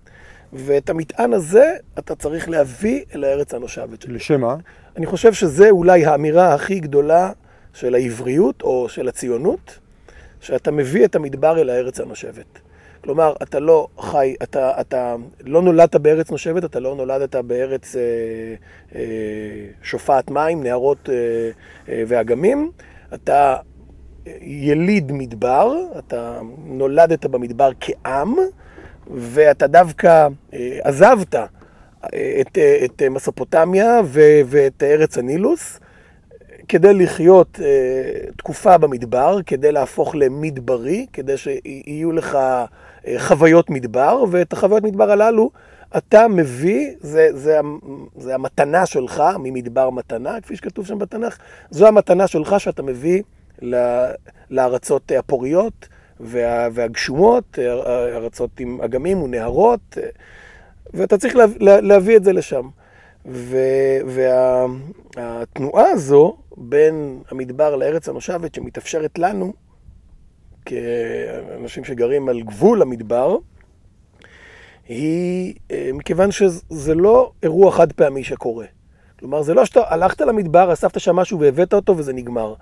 ואת 0.52 0.90
המטען 0.90 1.32
הזה 1.32 1.72
אתה 1.98 2.14
צריך 2.14 2.48
להביא 2.48 3.04
אל 3.14 3.24
הארץ 3.24 3.54
הנושבת 3.54 4.02
שלי. 4.02 4.14
לשם 4.14 4.40
מה? 4.40 4.56
אני 4.96 5.06
חושב 5.06 5.32
שזה 5.32 5.70
אולי 5.70 6.06
האמירה 6.06 6.54
הכי 6.54 6.80
גדולה 6.80 7.32
של 7.74 7.94
העבריות 7.94 8.62
או 8.62 8.88
של 8.88 9.08
הציונות, 9.08 9.78
שאתה 10.40 10.70
מביא 10.70 11.04
את 11.04 11.16
המדבר 11.16 11.60
אל 11.60 11.70
הארץ 11.70 12.00
הנושבת. 12.00 12.60
כלומר, 13.04 13.34
אתה 13.42 13.60
לא 13.60 13.88
חי, 13.98 14.34
אתה, 14.42 14.80
אתה 14.80 15.16
לא 15.44 15.62
נולדת 15.62 15.96
בארץ 15.96 16.30
נושבת, 16.30 16.64
אתה 16.64 16.80
לא 16.80 16.94
נולדת 16.94 17.36
בארץ 17.36 17.96
אה, 17.96 18.02
אה, 18.94 19.00
שופעת 19.82 20.30
מים, 20.30 20.62
נהרות 20.62 21.08
אה, 21.08 21.14
אה, 21.88 22.02
ואגמים, 22.08 22.70
אתה 23.14 23.56
יליד 24.40 25.12
מדבר, 25.12 25.74
אתה 25.98 26.40
נולדת 26.64 27.26
במדבר 27.26 27.70
כעם, 27.80 28.36
ואתה 29.14 29.66
דווקא 29.66 30.28
אה, 30.54 30.78
עזבת 30.82 31.34
אה, 31.34 31.46
את, 32.40 32.58
אה, 32.58 32.84
את 32.84 33.02
מסופוטמיה 33.10 34.00
ו, 34.04 34.20
ואת 34.46 34.82
ארץ 34.82 35.18
הנילוס, 35.18 35.80
כדי 36.68 36.94
לחיות 36.94 37.58
אה, 37.62 38.30
תקופה 38.36 38.78
במדבר, 38.78 39.38
כדי 39.46 39.72
להפוך 39.72 40.14
למדברי, 40.14 41.06
כדי 41.12 41.36
שיהיו 41.36 42.12
לך 42.12 42.34
אה, 42.34 42.66
חוויות 43.18 43.70
מדבר, 43.70 44.24
ואת 44.30 44.52
החוויות 44.52 44.82
מדבר 44.82 45.10
הללו 45.10 45.50
אתה 45.96 46.28
מביא, 46.28 46.90
זה, 47.00 47.28
זה, 47.32 47.60
זה 48.16 48.34
המתנה 48.34 48.86
שלך, 48.86 49.22
ממדבר 49.38 49.90
מתנה, 49.90 50.40
כפי 50.40 50.56
שכתוב 50.56 50.86
שם 50.86 50.98
בתנ"ך, 50.98 51.38
זו 51.70 51.86
המתנה 51.86 52.26
שלך 52.26 52.60
שאתה 52.60 52.82
מביא 52.82 53.22
לארצות 54.50 55.12
הפוריות 55.18 55.88
וה, 56.20 56.68
והגשומות, 56.72 57.58
ארצות 58.14 58.60
עם 58.60 58.80
אגמים 58.80 59.22
ונהרות, 59.22 59.98
אה, 59.98 60.08
ואתה 60.94 61.18
צריך 61.18 61.36
לה, 61.36 61.44
לה, 61.60 61.80
להביא 61.80 62.16
את 62.16 62.24
זה 62.24 62.32
לשם. 62.32 62.68
והתנועה 65.16 65.90
הזו 65.90 66.36
בין 66.56 67.22
המדבר 67.30 67.76
לארץ 67.76 68.08
הנושבת 68.08 68.54
שמתאפשרת 68.54 69.18
לנו, 69.18 69.52
כאנשים 70.64 71.84
שגרים 71.84 72.28
על 72.28 72.42
גבול 72.42 72.82
המדבר, 72.82 73.36
היא 74.88 75.54
אה, 75.70 75.90
מכיוון 75.94 76.30
שזה 76.30 76.94
לא 76.94 77.32
אירוע 77.42 77.72
חד 77.72 77.92
פעמי 77.92 78.24
שקורה. 78.24 78.66
כלומר, 79.18 79.42
זה 79.42 79.54
לא 79.54 79.64
שאתה 79.64 79.80
הלכת 79.86 80.20
למדבר, 80.20 80.72
אספת 80.72 81.00
שם 81.00 81.16
משהו 81.16 81.40
והבאת 81.40 81.74
אותו 81.74 81.96
וזה 81.96 82.12
נגמר. 82.12 82.54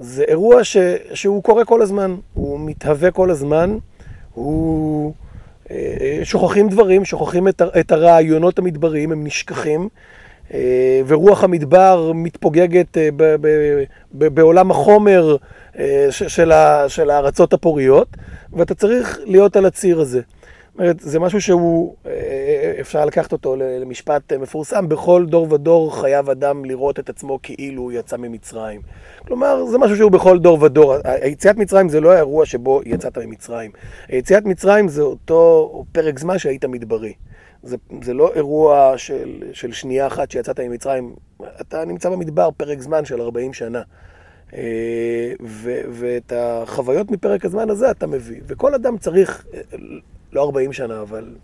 זה 0.00 0.24
אירוע 0.28 0.64
ש, 0.64 0.76
שהוא 1.14 1.42
קורה 1.42 1.64
כל 1.64 1.82
הזמן, 1.82 2.16
הוא 2.34 2.60
מתהווה 2.60 3.10
כל 3.10 3.30
הזמן, 3.30 3.78
הוא... 4.34 5.12
אה, 5.70 6.20
שוכחים 6.22 6.68
דברים, 6.68 7.04
שוכחים 7.04 7.48
את, 7.48 7.62
את 7.80 7.92
הרעיונות 7.92 8.58
המדבריים, 8.58 9.12
הם 9.12 9.24
נשכחים, 9.24 9.88
אה, 10.54 11.00
ורוח 11.06 11.44
המדבר 11.44 12.12
מתפוגגת 12.14 12.98
אה, 12.98 13.08
ב, 13.16 13.36
ב, 13.40 13.48
ב, 14.14 14.26
בעולם 14.28 14.70
החומר 14.70 15.36
של, 16.10 16.52
ה, 16.52 16.88
של 16.88 17.10
הארצות 17.10 17.52
הפוריות, 17.52 18.08
ואתה 18.52 18.74
צריך 18.74 19.18
להיות 19.24 19.56
על 19.56 19.66
הציר 19.66 20.00
הזה. 20.00 20.20
אומרת, 20.78 21.00
זה 21.00 21.20
משהו 21.20 21.40
שהוא, 21.40 21.94
אפשר 22.80 23.04
לקחת 23.04 23.32
אותו 23.32 23.56
למשפט 23.56 24.32
מפורסם, 24.32 24.88
בכל 24.88 25.26
דור 25.26 25.52
ודור 25.52 26.00
חייב 26.00 26.30
אדם 26.30 26.64
לראות 26.64 26.98
את 26.98 27.08
עצמו 27.08 27.38
כאילו 27.42 27.82
הוא 27.82 27.92
יצא 27.92 28.16
ממצרים. 28.16 28.80
כלומר, 29.26 29.64
זה 29.64 29.78
משהו 29.78 29.96
שהוא 29.96 30.10
בכל 30.10 30.38
דור 30.38 30.62
ודור. 30.62 30.94
היציאת 31.04 31.56
מצרים 31.56 31.88
זה 31.88 32.00
לא 32.00 32.12
האירוע 32.12 32.46
שבו 32.46 32.80
יצאת 32.86 33.18
ממצרים. 33.18 33.70
היציאת 34.08 34.44
מצרים 34.44 34.88
זה 34.88 35.02
אותו 35.02 35.84
פרק 35.92 36.18
זמן 36.18 36.38
שהיית 36.38 36.64
מדברי. 36.64 37.12
זה, 37.62 37.76
זה 38.02 38.14
לא 38.14 38.30
אירוע 38.34 38.92
של, 38.96 39.42
של 39.52 39.72
שנייה 39.72 40.06
אחת 40.06 40.30
שיצאת 40.30 40.60
ממצרים, 40.60 41.14
אתה 41.60 41.84
נמצא 41.84 42.10
במדבר 42.10 42.48
פרק 42.56 42.80
זמן 42.80 43.04
של 43.04 43.20
40 43.20 43.52
שנה. 43.52 43.82
ו, 45.42 45.80
ואת 45.90 46.32
החוויות 46.36 47.10
מפרק 47.10 47.44
הזמן 47.44 47.70
הזה 47.70 47.90
אתה 47.90 48.06
מביא. 48.06 48.40
וכל 48.46 48.74
אדם 48.74 48.98
צריך, 48.98 49.46
לא 50.32 50.44
40 50.44 50.72
שנה, 50.72 51.00
אבל 51.00 51.34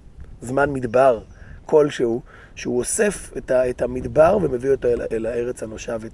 זמן 0.40 0.72
מדבר 0.72 1.20
כלשהו, 1.66 2.22
שהוא 2.54 2.78
אוסף 2.78 3.32
את, 3.36 3.50
ה, 3.50 3.70
את 3.70 3.82
המדבר 3.82 4.38
ומביא 4.42 4.70
אותו 4.70 4.88
אל, 4.88 5.02
אל 5.12 5.26
הארץ 5.26 5.62
הנושבת. 5.62 6.12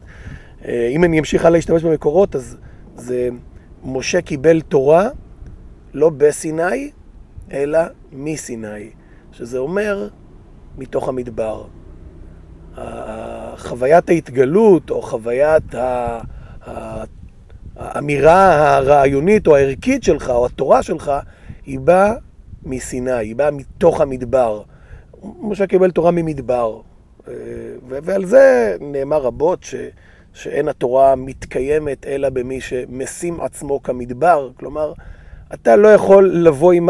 אם 0.68 1.04
אני 1.04 1.18
אמשיך 1.18 1.44
הלאה 1.44 1.58
להשתמש 1.58 1.82
במקורות, 1.84 2.36
אז 2.36 2.56
זה 2.96 3.28
משה 3.84 4.20
קיבל 4.22 4.60
תורה 4.60 5.08
לא 5.94 6.10
בסיני, 6.16 6.90
אלא 7.52 7.78
מסיני. 8.12 8.90
שזה 9.32 9.58
אומר 9.58 10.08
מתוך 10.78 11.08
המדבר. 11.08 11.64
חוויית 13.56 14.08
ההתגלות 14.08 14.90
או 14.90 15.02
חוויית 15.02 15.74
האמירה 17.76 18.76
הרעיונית 18.76 19.46
או 19.46 19.56
הערכית 19.56 20.02
שלך 20.02 20.30
או 20.30 20.46
התורה 20.46 20.82
שלך 20.82 21.12
היא 21.66 21.80
באה 21.80 22.14
מסיני, 22.64 23.12
היא 23.12 23.37
באה 23.37 23.50
מתוך 23.50 24.00
המדבר. 24.00 24.62
משה 25.40 25.66
קיבל 25.66 25.90
תורה 25.90 26.11
ממדבר. 26.11 26.81
אה, 27.28 27.35
ועל 27.83 28.25
זה 28.25 28.76
נאמר 28.81 29.21
רבות 29.23 29.62
ש, 29.62 29.75
שאין 30.33 30.69
התורה 30.69 31.14
מתקיימת 31.16 32.07
אלא 32.07 32.28
במי 32.28 32.61
שמשים 32.61 33.40
עצמו 33.40 33.83
כמדבר. 33.83 34.50
כלומר, 34.57 34.92
אתה 35.54 35.76
לא 35.76 35.88
יכול 35.88 36.31
לבוא 36.35 36.73
עם, 36.73 36.88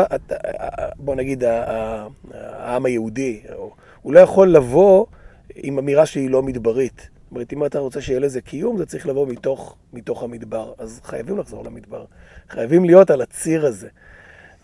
בוא 0.96 1.14
נגיד, 1.14 1.44
העם 2.32 2.84
היהודי, 2.84 3.42
הוא 4.02 4.12
לא 4.12 4.20
יכול 4.20 4.48
לבוא 4.48 5.06
עם 5.54 5.78
אמירה 5.78 6.06
שהיא 6.06 6.30
לא 6.30 6.42
מדברית. 6.42 6.96
זאת 7.00 7.30
אומרת, 7.30 7.52
אם 7.52 7.64
אתה 7.64 7.78
רוצה 7.78 8.00
שיהיה 8.00 8.20
לזה 8.20 8.40
קיום, 8.40 8.78
זה 8.78 8.86
צריך 8.86 9.06
לבוא 9.06 9.26
מתוך, 9.26 9.76
מתוך 9.92 10.22
המדבר. 10.22 10.72
אז 10.78 11.00
חייבים 11.04 11.38
לחזור 11.38 11.64
למדבר. 11.64 12.04
חייבים 12.48 12.84
להיות 12.84 13.10
על 13.10 13.20
הציר 13.20 13.66
הזה. 13.66 13.88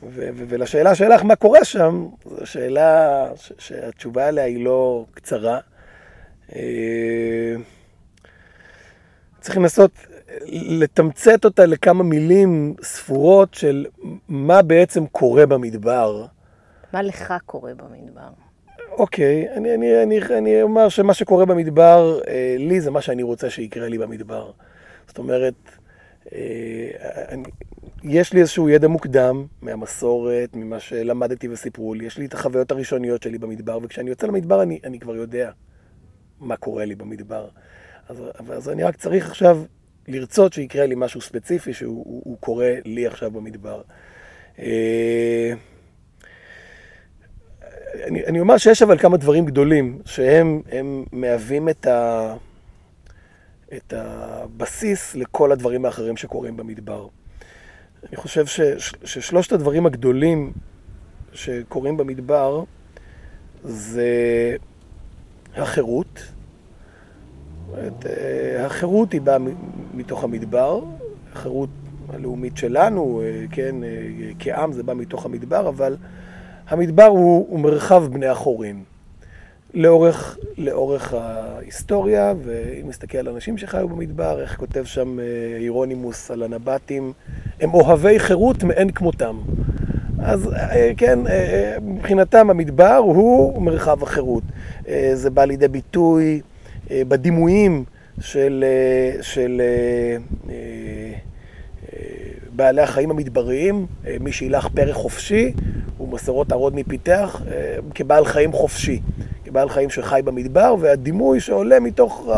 ו- 0.03 0.29
ו- 0.35 0.45
ולשאלה 0.49 0.95
שלך, 0.95 1.23
מה 1.23 1.37
קורה 1.37 1.65
שם, 1.65 2.07
זו 2.25 2.47
שאלה 2.47 3.27
ש- 3.37 3.53
שהתשובה 3.59 4.27
עליה 4.27 4.45
היא 4.45 4.65
לא 4.65 5.05
קצרה. 5.15 5.59
אה, 6.57 7.55
צריך 9.41 9.57
לנסות 9.57 9.91
לתמצת 10.53 11.45
אותה 11.45 11.67
לכמה 11.67 12.05
מילים 12.05 12.75
ספורות 12.83 13.55
של 13.55 13.87
מה 14.29 14.63
בעצם 14.63 15.07
קורה 15.07 15.47
במדבר. 15.47 16.27
מה 16.93 17.03
לך 17.03 17.35
קורה 17.47 17.75
במדבר? 17.75 18.29
אוקיי, 18.91 19.49
אני, 19.57 19.75
אני, 19.75 20.03
אני, 20.03 20.21
אני 20.39 20.63
אומר 20.63 20.89
שמה 20.89 21.15
שקורה 21.15 21.47
במדבר, 21.47 22.21
אה, 22.29 22.57
לי 22.59 22.81
זה 22.81 22.91
מה 22.91 23.01
שאני 23.01 23.23
רוצה 23.23 23.51
שיקרה 23.51 23.89
לי 23.89 23.99
במדבר. 23.99 24.51
זאת 25.07 25.19
אומרת, 25.19 25.55
יש 28.05 28.33
לי 28.33 28.41
איזשהו 28.41 28.69
ידע 28.69 28.89
מוקדם 28.89 29.47
מהמסורת, 29.63 30.57
ממה 30.57 30.81
שלמדתי 30.81 31.49
וסיפרו 31.49 31.95
לי, 31.95 32.05
יש 32.05 32.19
לי 32.19 32.27
את 32.27 32.35
החוויות 32.35 32.71
הראשוניות 32.71 33.23
שלי 33.23 33.39
במדבר, 33.39 33.79
וכשאני 33.83 34.11
יוצא 34.11 34.27
למדבר 34.27 34.63
אני, 34.63 34.79
אני 34.85 34.99
כבר 34.99 35.17
יודע 35.17 35.51
מה 36.41 36.57
קורה 36.57 36.85
לי 36.85 36.95
במדבר. 36.95 37.49
אז, 38.09 38.23
אז 38.49 38.69
אני 38.69 38.83
רק 38.83 38.97
צריך 38.97 39.29
עכשיו 39.29 39.63
לרצות 40.09 40.53
שיקרה 40.53 40.87
לי 40.87 40.95
משהו 40.95 41.21
ספציפי 41.21 41.73
שהוא 41.73 42.05
הוא, 42.07 42.23
הוא 42.25 42.37
קורה 42.41 42.75
לי 42.85 43.07
עכשיו 43.07 43.31
במדבר. 43.31 43.83
אה, 44.59 45.53
אני, 48.07 48.25
אני 48.27 48.41
אומר 48.41 48.57
שיש 48.57 48.83
אבל 48.83 48.99
כמה 48.99 49.17
דברים 49.17 49.47
גדולים 49.47 49.99
שהם 50.05 50.63
מהווים 51.13 51.69
את, 51.69 51.87
ה, 51.87 52.35
את 53.77 53.93
הבסיס 53.97 55.15
לכל 55.15 55.53
הדברים 55.53 55.85
האחרים 55.85 56.17
שקורים 56.17 56.57
במדבר. 56.57 57.09
אני 58.09 58.17
חושב 58.17 58.47
ש, 58.47 58.61
ששלושת 59.05 59.53
הדברים 59.53 59.87
הגדולים 59.87 60.53
שקורים 61.33 61.97
במדבר 61.97 62.65
זה 63.63 64.57
החירות. 65.57 66.23
את, 67.87 68.07
אה, 68.07 68.67
החירות 68.67 69.13
היא 69.13 69.21
באה 69.21 69.39
מתוך 69.95 70.25
המדבר, 70.25 70.81
החירות 71.33 71.69
הלאומית 72.09 72.57
שלנו, 72.57 73.23
אה, 73.25 73.45
כן, 73.51 73.85
אה, 73.85 73.89
כעם 74.39 74.73
זה 74.73 74.83
בא 74.83 74.95
מתוך 74.95 75.27
המדבר, 75.27 75.69
אבל 75.69 75.97
המדבר 76.69 77.05
הוא, 77.05 77.47
הוא 77.49 77.61
מרחב 77.61 78.07
בני 78.07 78.27
החורים. 78.27 78.85
לאורך, 79.75 80.39
לאורך 80.59 81.15
ההיסטוריה, 81.15 82.35
ואם 82.43 82.89
נסתכל 82.89 83.19
על 83.19 83.29
אנשים 83.29 83.59
שחיו 83.59 83.89
במדבר, 83.89 84.41
איך 84.41 84.57
כותב 84.57 84.85
שם 84.85 85.19
הירונימוס 85.59 86.31
על 86.31 86.43
הנבטים, 86.43 87.13
הם 87.61 87.75
אוהבי 87.75 88.19
חירות 88.19 88.65
מאין 88.65 88.91
כמותם. 88.91 89.39
אז 90.23 90.51
כן, 90.97 91.19
מבחינתם 91.83 92.51
המדבר 92.51 92.97
הוא 92.97 93.63
מרחב 93.63 94.03
החירות. 94.03 94.43
זה 95.15 95.31
בא 95.31 95.45
לידי 95.45 95.69
ביטוי 95.69 96.41
בדימויים 96.91 97.85
של, 98.21 98.65
של 99.21 99.63
בעלי 102.57 102.83
החיים 102.83 103.11
המדבריים, 103.11 103.87
מי 104.21 104.33
שילך 104.33 104.69
פרח 104.75 104.97
חופשי, 104.97 105.53
ומסורות 106.01 106.53
הרודני 106.53 106.85
פיתח 106.85 107.43
כבעל 107.95 108.25
חיים 108.25 108.53
חופשי, 108.53 109.01
כבעל 109.49 109.69
חיים 109.69 109.91
שחי 109.91 110.21
במדבר, 110.25 110.75
והדימוי 110.81 111.41
שעולה 111.41 111.81
מתוך 111.81 112.29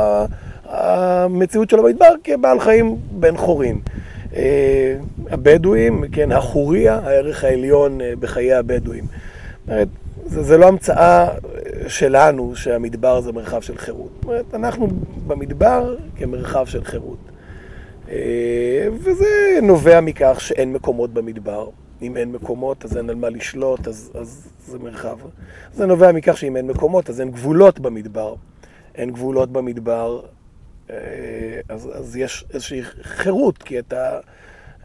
המציאות 0.64 1.70
שלו 1.70 1.82
במדבר 1.82 2.14
כבעל 2.24 2.60
חיים 2.60 2.96
בן 3.10 3.36
חורין. 3.36 3.80
הבדואים, 5.30 6.04
כן, 6.12 6.32
החוריה, 6.32 7.00
הערך 7.04 7.44
העליון 7.44 7.98
בחיי 8.20 8.54
הבדואים. 8.54 9.04
זה, 10.26 10.42
זה 10.42 10.58
לא 10.58 10.68
המצאה 10.68 11.28
שלנו 11.86 12.56
שהמדבר 12.56 13.20
זה 13.20 13.32
מרחב 13.32 13.60
של 13.60 13.78
חירות. 13.78 14.10
זאת 14.14 14.24
אומרת, 14.24 14.54
אנחנו 14.54 14.88
במדבר 15.26 15.96
כמרחב 16.16 16.66
של 16.66 16.84
חירות. 16.84 17.18
אה, 18.10 18.88
וזה 18.92 19.58
נובע 19.62 20.00
מכך 20.00 20.36
שאין 20.40 20.72
מקומות 20.72 21.12
במדבר. 21.12 21.68
אם 22.02 22.16
אין 22.16 22.32
מקומות, 22.32 22.84
אז 22.84 22.96
אין 22.96 23.10
על 23.10 23.16
מה 23.16 23.28
לשלוט, 23.28 23.88
אז, 23.88 24.12
אז 24.14 24.48
זה 24.66 24.78
מרחב. 24.78 25.18
זה 25.72 25.86
נובע 25.86 26.12
מכך 26.12 26.36
שאם 26.36 26.56
אין 26.56 26.66
מקומות, 26.66 27.10
אז 27.10 27.20
אין 27.20 27.30
גבולות 27.30 27.80
במדבר. 27.80 28.34
אין 28.94 29.10
גבולות 29.10 29.52
במדבר, 29.52 30.20
אה, 30.90 30.96
אז, 31.68 31.88
אז 31.94 32.16
יש 32.16 32.44
איזושהי 32.54 32.82
חירות, 33.02 33.58
כי 33.58 33.78
אתה... 33.78 34.18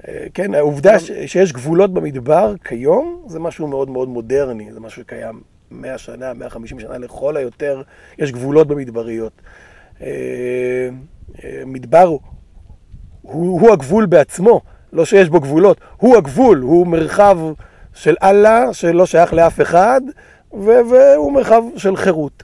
אה, 0.08 0.25
כן, 0.34 0.54
העובדה 0.54 0.99
שיש 0.99 1.54
גבולות 1.54 1.93
במדבר 1.93 2.54
כיום, 2.63 3.25
זה 3.28 3.39
משהו 3.39 3.67
מאוד 3.67 3.89
מאוד 3.89 4.10
מודרני, 4.10 4.73
זה 4.73 4.80
משהו 4.80 5.01
שקיים 5.01 5.41
100 5.71 5.97
שנה, 5.97 6.34
150 6.34 6.80
שנה 6.80 6.97
לכל 6.97 7.38
היותר, 7.38 7.82
יש 8.17 8.32
גבולות 8.32 8.67
במדבריות. 8.67 9.41
אה, 10.01 10.89
מדבר 11.65 12.17
הוא, 13.21 13.62
הוא 13.62 13.71
הגבול 13.71 14.06
בעצמו, 14.06 14.62
לא 14.95 15.05
שיש 15.05 15.29
בו 15.29 15.39
גבולות, 15.39 15.77
הוא 15.97 16.17
הגבול, 16.17 16.60
הוא 16.60 16.88
מרחב 16.88 17.38
של 17.93 18.15
אללה 18.23 18.73
שלא 18.73 19.05
שייך 19.05 19.34
לאף 19.34 19.62
אחד, 19.62 20.01
והוא 20.53 21.31
מרחב 21.31 21.63
של 21.77 21.95
חירות. 21.95 22.43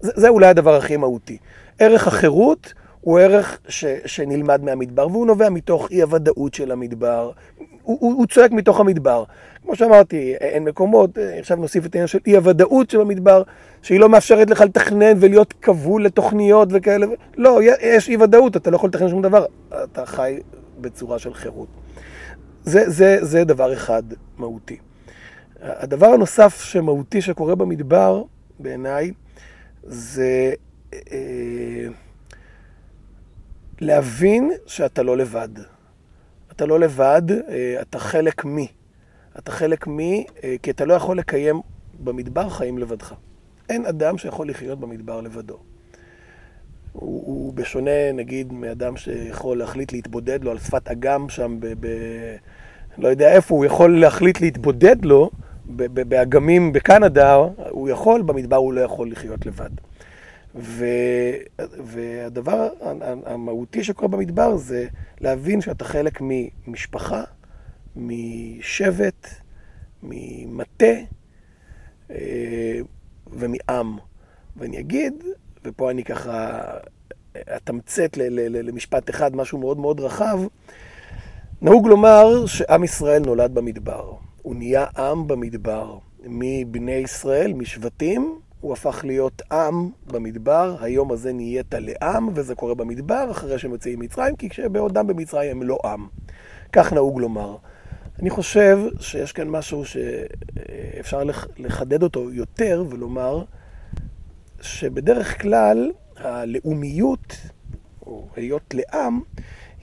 זה, 0.00 0.12
זה 0.16 0.28
אולי 0.28 0.46
הדבר 0.46 0.74
הכי 0.74 0.96
מהותי. 0.96 1.36
ערך 1.78 2.06
החירות 2.06 2.72
הוא 3.00 3.18
ערך 3.18 3.58
ש, 3.68 3.84
שנלמד 4.06 4.64
מהמדבר, 4.64 5.08
והוא 5.08 5.26
נובע 5.26 5.48
מתוך 5.48 5.90
אי-הוודאות 5.90 6.54
של 6.54 6.72
המדבר. 6.72 7.30
הוא, 7.82 7.98
הוא, 8.00 8.14
הוא 8.14 8.26
צועק 8.26 8.52
מתוך 8.52 8.80
המדבר. 8.80 9.24
כמו 9.62 9.76
שאמרתי, 9.76 10.34
אין 10.40 10.64
מקומות, 10.64 11.18
עכשיו 11.38 11.56
נוסיף 11.56 11.86
את 11.86 11.94
העניין 11.94 12.06
של 12.06 12.18
אי-הוודאות 12.26 12.90
של 12.90 13.00
המדבר, 13.00 13.42
שהיא 13.82 14.00
לא 14.00 14.08
מאפשרת 14.08 14.50
לך 14.50 14.60
לתכנן 14.60 15.16
ולהיות 15.20 15.54
כבול 15.62 16.04
לתוכניות 16.04 16.68
וכאלה. 16.72 17.06
לא, 17.36 17.60
יש 17.80 18.08
אי-ודאות, 18.08 18.56
אתה 18.56 18.70
לא 18.70 18.76
יכול 18.76 18.88
לתכנן 18.88 19.08
שום 19.08 19.22
דבר, 19.22 19.44
אתה 19.68 20.06
חי 20.06 20.38
בצורה 20.80 21.18
של 21.18 21.34
חירות. 21.34 21.68
זה, 22.62 22.90
זה, 22.90 23.18
זה 23.20 23.44
דבר 23.44 23.72
אחד 23.72 24.02
מהותי. 24.38 24.78
הדבר 25.60 26.06
הנוסף 26.06 26.62
שמהותי 26.62 27.20
שקורה 27.20 27.54
במדבר, 27.54 28.22
בעיניי, 28.58 29.12
זה... 29.82 30.52
אה, 30.92 31.86
להבין 33.80 34.50
שאתה 34.66 35.02
לא 35.02 35.16
לבד. 35.16 35.48
אתה 36.52 36.66
לא 36.66 36.80
לבד, 36.80 37.22
אה, 37.30 37.76
אתה 37.80 37.98
חלק 37.98 38.44
מי. 38.44 38.68
אתה 39.38 39.52
חלק 39.52 39.86
מי, 39.86 40.26
אה, 40.44 40.56
כי 40.62 40.70
אתה 40.70 40.84
לא 40.84 40.94
יכול 40.94 41.18
לקיים 41.18 41.60
במדבר 42.04 42.48
חיים 42.48 42.78
לבדך. 42.78 43.14
אין 43.68 43.86
אדם 43.86 44.18
שיכול 44.18 44.48
לחיות 44.48 44.80
במדבר 44.80 45.20
לבדו. 45.20 45.58
הוא, 46.94 47.22
הוא 47.26 47.54
בשונה, 47.54 48.12
נגיד, 48.14 48.52
מאדם 48.52 48.96
שיכול 48.96 49.58
להחליט 49.58 49.92
להתבודד 49.92 50.44
לו 50.44 50.50
על 50.50 50.58
שפת 50.58 50.88
אגם 50.88 51.28
שם, 51.28 51.56
ב, 51.60 51.66
ב, 51.80 51.88
לא 52.98 53.08
יודע 53.08 53.32
איפה, 53.32 53.54
הוא 53.54 53.64
יכול 53.64 54.00
להחליט 54.00 54.40
להתבודד 54.40 55.04
לו 55.04 55.30
באגמים 55.66 56.72
בקנדה, 56.72 57.34
הוא 57.70 57.88
יכול, 57.88 58.22
במדבר 58.22 58.56
הוא 58.56 58.72
לא 58.72 58.80
יכול 58.80 59.10
לחיות 59.10 59.46
לבד. 59.46 59.70
ו, 60.54 60.86
והדבר 61.58 62.68
המהותי 63.26 63.84
שקורה 63.84 64.08
במדבר 64.08 64.56
זה 64.56 64.86
להבין 65.20 65.60
שאתה 65.60 65.84
חלק 65.84 66.18
ממשפחה, 66.20 67.22
משבט, 67.96 69.28
ממטה 70.02 70.94
אה, 72.10 72.80
ומעם. 73.32 73.96
ואני 74.56 74.78
אגיד, 74.80 75.24
ופה 75.64 75.90
אני 75.90 76.04
ככה 76.04 76.60
אתמצת 77.56 78.16
למשפט 78.50 79.10
אחד, 79.10 79.36
משהו 79.36 79.58
מאוד 79.58 79.78
מאוד 79.78 80.00
רחב, 80.00 80.38
נהוג 81.62 81.86
לומר 81.86 82.46
שעם 82.46 82.84
ישראל 82.84 83.22
נולד 83.22 83.54
במדבר. 83.54 84.12
הוא 84.42 84.54
נהיה 84.54 84.86
עם 84.98 85.26
במדבר. 85.26 85.98
מבני 86.26 86.92
ישראל, 86.92 87.52
משבטים, 87.52 88.38
הוא 88.60 88.72
הפך 88.72 89.00
להיות 89.04 89.42
עם 89.52 89.90
במדבר, 90.06 90.76
היום 90.80 91.12
הזה 91.12 91.32
נהיית 91.32 91.74
לעם, 91.74 92.28
וזה 92.34 92.54
קורה 92.54 92.74
במדבר 92.74 93.30
אחרי 93.30 93.58
שהם 93.58 93.70
יוצאים 93.70 93.98
ממצרים, 93.98 94.36
כי 94.36 94.48
כשבעודם 94.48 95.06
במצרים 95.06 95.50
הם 95.50 95.62
לא 95.62 95.78
עם. 95.84 96.06
כך 96.72 96.92
נהוג 96.92 97.20
לומר. 97.20 97.56
אני 98.18 98.30
חושב 98.30 98.78
שיש 99.00 99.32
כאן 99.32 99.48
משהו 99.48 99.84
שאפשר 99.84 101.22
לחדד 101.56 102.02
אותו 102.02 102.32
יותר 102.32 102.84
ולומר 102.90 103.44
שבדרך 104.64 105.42
כלל 105.42 105.90
הלאומיות, 106.16 107.36
או 108.06 108.28
היות 108.36 108.74
לעם, 108.74 109.20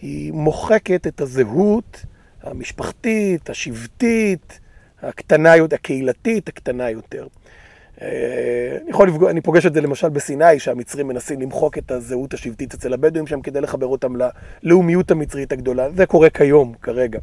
היא 0.02 0.34
מוחקת 0.34 1.08
את 1.08 1.22
הזהות 1.22 2.06
המשפחתית, 2.44 3.50
השבטית, 3.50 4.60
הקטנה, 5.02 5.54
הקהילתית, 5.74 6.48
הקטנה 6.48 6.89
יותר. 6.89 7.28
אה, 8.02 8.78
אני 8.82 8.89
יכול 8.89 9.08
לפגוע, 9.08 9.32
אני 9.32 9.41
פוגש 9.41 9.65
את 9.65 9.74
זה 9.74 9.82
למשל 9.82 10.10
בסיני, 10.10 10.60
שהמצרים 10.60 11.08
מנסים 11.08 11.41
למחוק 11.41 11.78
את 11.78 11.91
הזהות 11.91 12.34
השבטית 12.34 12.74
אצל 12.74 12.94
הבדואים 12.94 13.28
שם 13.28 13.41
כדי 13.41 13.62
לחבר 13.62 13.88
אותם 13.88 14.13
ללאומיות 14.63 15.12
המצרית 15.12 15.52
הגדולה. 15.52 15.89
זה 15.91 16.06
קורה 16.06 16.30
כיום, 16.30 16.74
כרגע. 16.82 17.20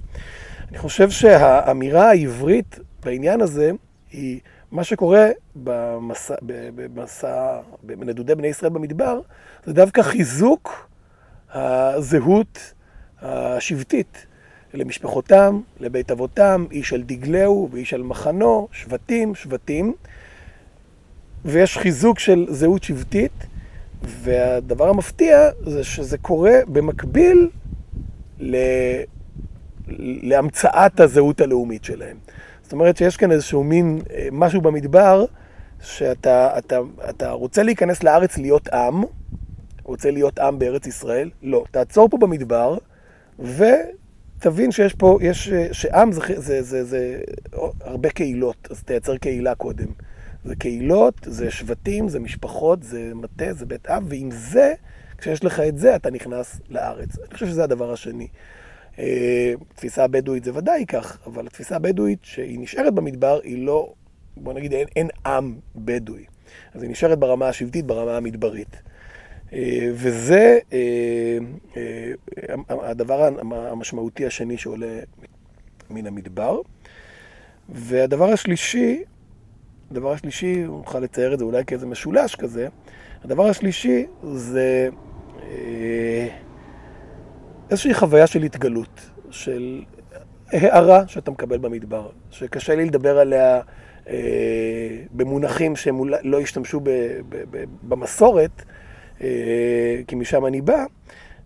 אני 0.70 0.78
חושב 0.78 1.10
שהאמירה 1.10 2.10
העברית 2.10 2.78
בעניין 3.04 3.40
הזה 3.40 3.70
היא 4.12 4.40
מה 4.72 4.84
שקורה 4.84 5.28
במסע, 5.56 6.34
במסע, 6.42 7.60
בנדודי 7.82 8.34
בני 8.34 8.46
ישראל 8.46 8.72
במדבר, 8.72 9.20
זה 9.64 9.72
דווקא 9.72 10.02
חיזוק 10.02 10.88
הזהות 11.52 12.74
השבטית 13.22 14.26
למשפחותם, 14.74 15.60
לבית 15.80 16.10
אבותם, 16.10 16.66
איש 16.70 16.92
על 16.92 17.02
דגלהו 17.02 17.68
ואיש 17.72 17.94
על 17.94 18.02
מחנו, 18.02 18.68
שבטים, 18.72 19.34
שבטים. 19.34 19.94
ויש 21.44 21.78
חיזוק 21.78 22.18
של 22.18 22.46
זהות 22.48 22.82
שבטית, 22.82 23.46
והדבר 24.02 24.88
המפתיע 24.88 25.50
זה 25.64 25.84
שזה 25.84 26.18
קורה 26.18 26.54
במקביל 26.68 27.50
ל... 28.40 28.56
להמצאת 30.22 31.00
הזהות 31.00 31.40
הלאומית 31.40 31.84
שלהם. 31.84 32.16
זאת 32.68 32.72
אומרת 32.72 32.96
שיש 32.96 33.16
כאן 33.16 33.32
איזשהו 33.32 33.64
מין 33.64 34.02
אה, 34.10 34.28
משהו 34.32 34.60
במדבר, 34.60 35.24
שאתה 35.80 36.58
אתה, 36.58 36.78
אתה 37.10 37.30
רוצה 37.30 37.62
להיכנס 37.62 38.02
לארץ 38.02 38.38
להיות 38.38 38.68
עם, 38.68 39.02
רוצה 39.82 40.10
להיות 40.10 40.38
עם 40.38 40.58
בארץ 40.58 40.86
ישראל, 40.86 41.30
לא. 41.42 41.64
תעצור 41.70 42.08
פה 42.08 42.18
במדבר, 42.18 42.78
ותבין 43.38 44.72
שיש 44.72 44.94
פה, 44.94 45.18
יש, 45.20 45.48
אה, 45.48 45.66
שעם 45.72 46.12
זה, 46.12 46.20
זה, 46.36 46.62
זה, 46.62 46.84
זה 46.84 47.20
הרבה 47.80 48.10
קהילות, 48.10 48.68
אז 48.70 48.82
תייצר 48.82 49.16
קהילה 49.16 49.54
קודם. 49.54 49.88
זה 50.44 50.56
קהילות, 50.56 51.14
זה 51.26 51.50
שבטים, 51.50 52.08
זה 52.08 52.20
משפחות, 52.20 52.82
זה 52.82 53.12
מטה, 53.14 53.52
זה 53.52 53.66
בית 53.66 53.86
אב, 53.86 54.04
ועם 54.08 54.28
זה, 54.32 54.74
כשיש 55.18 55.44
לך 55.44 55.60
את 55.60 55.78
זה, 55.78 55.96
אתה 55.96 56.10
נכנס 56.10 56.60
לארץ. 56.70 57.18
אני 57.18 57.34
חושב 57.34 57.46
שזה 57.46 57.64
הדבר 57.64 57.92
השני. 57.92 58.28
אה, 58.98 59.52
תפיסה 59.74 60.04
הבדואית 60.04 60.44
זה 60.44 60.50
ודאי 60.54 60.86
כך, 60.86 61.18
אבל 61.26 61.46
התפיסה 61.46 61.76
הבדואית 61.76 62.18
שהיא 62.22 62.58
נשארת 62.60 62.94
במדבר, 62.94 63.40
היא 63.42 63.66
לא, 63.66 63.92
בוא 64.36 64.52
נגיד, 64.52 64.72
אין, 64.72 64.86
אין 64.96 65.08
עם 65.26 65.56
בדואי. 65.76 66.24
אז 66.74 66.82
היא 66.82 66.90
נשארת 66.90 67.18
ברמה 67.18 67.48
השבטית, 67.48 67.86
ברמה 67.86 68.16
המדברית. 68.16 68.82
אה, 69.52 69.90
וזה 69.92 70.58
אה, 70.72 71.38
הדבר 72.68 73.30
המשמעותי 73.52 74.26
השני 74.26 74.56
שעולה 74.56 75.00
מן 75.90 76.06
המדבר. 76.06 76.60
והדבר 77.68 78.32
השלישי 78.32 79.04
הדבר 79.90 80.12
השלישי, 80.12 80.64
נוכל 80.64 81.00
לצייר 81.00 81.34
את 81.34 81.38
זה 81.38 81.44
אולי 81.44 81.64
כאיזה 81.64 81.86
משולש 81.86 82.34
כזה, 82.34 82.68
הדבר 83.24 83.46
השלישי 83.46 84.06
זה 84.32 84.88
אה, 85.42 86.28
איזושהי 87.70 87.94
חוויה 87.94 88.26
של 88.26 88.42
התגלות, 88.42 89.10
של 89.30 89.82
הערה 90.52 91.08
שאתה 91.08 91.30
מקבל 91.30 91.58
במדבר, 91.58 92.08
שקשה 92.30 92.74
לי 92.74 92.84
לדבר 92.84 93.18
עליה 93.18 93.60
אה, 94.08 94.98
במונחים 95.10 95.76
שהם 95.76 96.08
לא 96.22 96.40
השתמשו 96.40 96.80
ב, 96.80 96.90
ב, 97.28 97.36
ב, 97.50 97.64
במסורת, 97.82 98.62
אה, 99.20 100.00
כי 100.06 100.14
משם 100.14 100.46
אני 100.46 100.60
בא, 100.60 100.84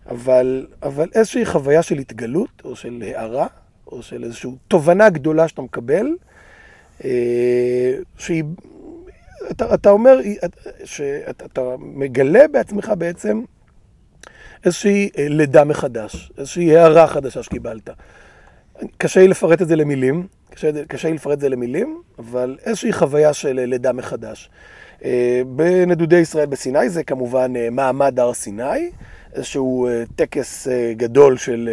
אבל, 0.09 0.67
אבל 0.83 1.09
איזושהי 1.15 1.45
חוויה 1.45 1.83
של 1.83 1.97
התגלות, 1.97 2.61
או 2.65 2.75
של 2.75 3.03
הערה, 3.05 3.47
או 3.87 4.01
של 4.01 4.23
איזושהי 4.23 4.49
תובנה 4.67 5.09
גדולה 5.09 5.47
שאתה 5.47 5.61
מקבל, 5.61 6.07
אה, 7.05 7.93
שהיא, 8.17 8.43
אתה, 9.51 9.73
אתה 9.73 9.89
אומר 9.89 10.19
שאתה 10.85 11.45
אתה 11.45 11.61
מגלה 11.79 12.47
בעצמך 12.47 12.93
בעצם 12.97 13.41
איזושהי 14.65 15.09
אה, 15.17 15.27
לידה 15.29 15.63
מחדש, 15.63 16.31
איזושהי 16.37 16.77
הערה 16.77 17.07
חדשה 17.07 17.43
שקיבלת. 17.43 17.89
קשה 18.97 19.19
לי 19.19 19.27
לפרט 19.27 19.61
את 19.61 19.67
זה 19.67 19.75
למילים, 19.75 20.27
קשה, 20.49 20.85
קשה 20.87 21.07
לי 21.07 21.13
לפרט 21.13 21.33
את 21.33 21.39
זה 21.39 21.49
למילים, 21.49 22.01
אבל 22.19 22.57
איזושהי 22.65 22.93
חוויה 22.93 23.33
של 23.33 23.59
אה, 23.59 23.65
לידה 23.65 23.93
מחדש. 23.93 24.49
בנדודי 25.47 26.15
ישראל 26.15 26.45
בסיני 26.45 26.89
זה 26.89 27.03
כמובן 27.03 27.53
מעמד 27.71 28.19
הר 28.19 28.33
סיני, 28.33 28.89
איזשהו 29.33 29.87
טקס 30.15 30.67
גדול 30.97 31.37
של 31.37 31.69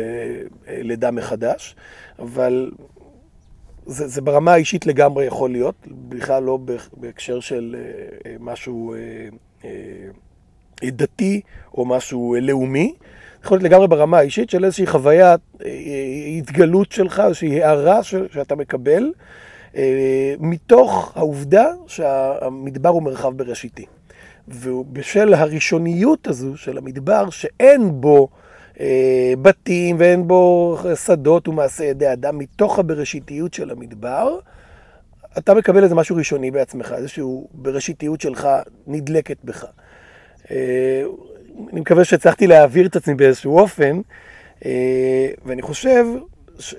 לידה 0.69 1.11
מחדש, 1.11 1.77
אבל 2.19 2.71
זה, 3.91 4.09
זה 4.09 4.21
ברמה 4.21 4.53
האישית 4.53 4.87
לגמרי 4.87 5.25
יכול 5.25 5.51
להיות, 5.51 5.75
בכלל 6.09 6.43
לא 6.43 6.59
בהקשר 6.97 7.41
של 7.41 7.77
אה, 7.79 8.31
אה, 8.31 8.37
משהו 8.41 8.95
אה, 9.65 9.69
דתי 10.85 11.41
או 11.75 11.85
משהו 11.85 12.37
לאומי. 12.41 12.95
יכול 13.45 13.57
להיות 13.57 13.65
לגמרי 13.65 13.89
ברמה 13.89 14.19
האישית 14.19 14.51
של 14.51 14.65
איזושהי 14.65 14.87
חוויה, 14.87 15.35
התגלות 16.39 16.93
שלך, 16.93 17.23
איזושהי 17.27 17.63
הערה 17.63 18.03
שאתה 18.03 18.55
מקבל, 18.55 19.13
מתוך 20.41 21.13
העובדה 21.17 21.67
שהמדבר 21.87 22.89
הוא 22.89 23.03
מרחב 23.03 23.37
בראשיתי. 23.37 23.87
ובשל 24.49 25.35
הראשוניות 25.35 26.27
הזו 26.27 26.57
של 26.57 26.79
המדבר, 26.79 27.31
שאין 27.31 28.01
בו 28.01 28.29
אה, 28.81 29.33
בתים 29.43 29.97
ואין 29.99 30.29
בו 30.29 30.77
שדות 31.07 31.49
ומעשה 31.49 31.85
ידי 31.85 32.13
אדם, 32.13 32.39
מתוך 32.39 32.79
הבראשיתיות 32.79 33.55
של 33.55 33.71
המדבר, 33.71 34.39
אתה 35.39 35.55
מקבל 35.55 35.85
איזה 35.85 35.95
משהו 35.95 36.17
ראשוני 36.17 36.51
בעצמך, 36.51 36.95
איזושהי 36.97 37.25
בראשיתיות 37.55 38.21
שלך 38.21 38.49
נדלקת 38.87 39.37
בך. 39.45 39.65
אה, 40.51 41.03
אני 41.73 41.81
מקווה 41.81 42.05
שהצלחתי 42.05 42.47
להעביר 42.47 42.87
את 42.87 42.97
עצמי 42.97 43.15
באיזשהו 43.15 43.59
אופן, 43.59 44.01
אה, 44.65 45.29
ואני 45.45 45.63
חושב, 45.63 46.05
ש... 46.59 46.75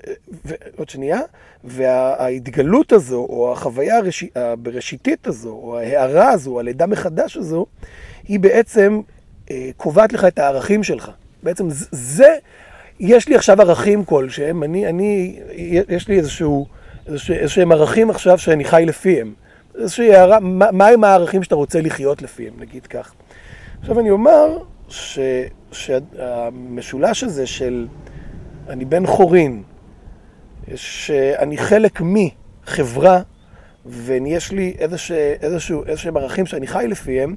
עוד 0.76 0.88
שנייה, 0.88 1.20
וההתגלות 1.64 2.92
הזו, 2.92 3.26
או 3.28 3.52
החוויה 3.52 3.96
הראש... 3.96 4.24
הבראשיתית 4.36 5.26
הזו, 5.26 5.50
או 5.50 5.78
ההערה 5.78 6.30
הזו, 6.30 6.60
הלידה 6.60 6.86
מחדש 6.86 7.36
הזו, 7.36 7.66
היא 8.28 8.40
בעצם 8.40 9.00
קובעת 9.76 10.12
לך 10.12 10.24
את 10.24 10.38
הערכים 10.38 10.82
שלך. 10.82 11.10
בעצם 11.42 11.66
זה, 11.90 12.36
יש 13.00 13.28
לי 13.28 13.36
עכשיו 13.36 13.60
ערכים 13.60 14.04
כלשהם, 14.04 14.62
אני, 14.62 14.86
אני, 14.86 15.40
יש 15.88 16.08
לי 16.08 16.18
איזשהו, 16.18 16.66
איזשהם 17.30 17.72
ערכים 17.72 18.10
עכשיו 18.10 18.38
שאני 18.38 18.64
חי 18.64 18.84
לפיהם. 18.86 19.34
איזושהי 19.78 20.14
הערה, 20.14 20.40
מה, 20.40 20.70
מהם 20.72 21.04
הערכים 21.04 21.42
שאתה 21.42 21.54
רוצה 21.54 21.80
לחיות 21.80 22.22
לפיהם, 22.22 22.54
נגיד 22.58 22.86
כך. 22.86 23.14
עכשיו 23.82 24.00
אני 24.00 24.10
אומר 24.10 24.58
ש, 24.88 25.18
שהמשולש 25.72 27.24
הזה 27.24 27.46
של 27.46 27.86
אני 28.68 28.84
בן 28.84 29.06
חורין, 29.06 29.62
שאני 30.74 31.58
חלק 31.58 32.00
מחברה, 32.00 33.22
ויש 33.86 34.52
לי 34.52 34.74
איזשהו, 35.40 35.84
איזשהם 35.86 36.16
ערכים 36.16 36.46
שאני 36.46 36.66
חי 36.66 36.86
לפיהם, 36.88 37.36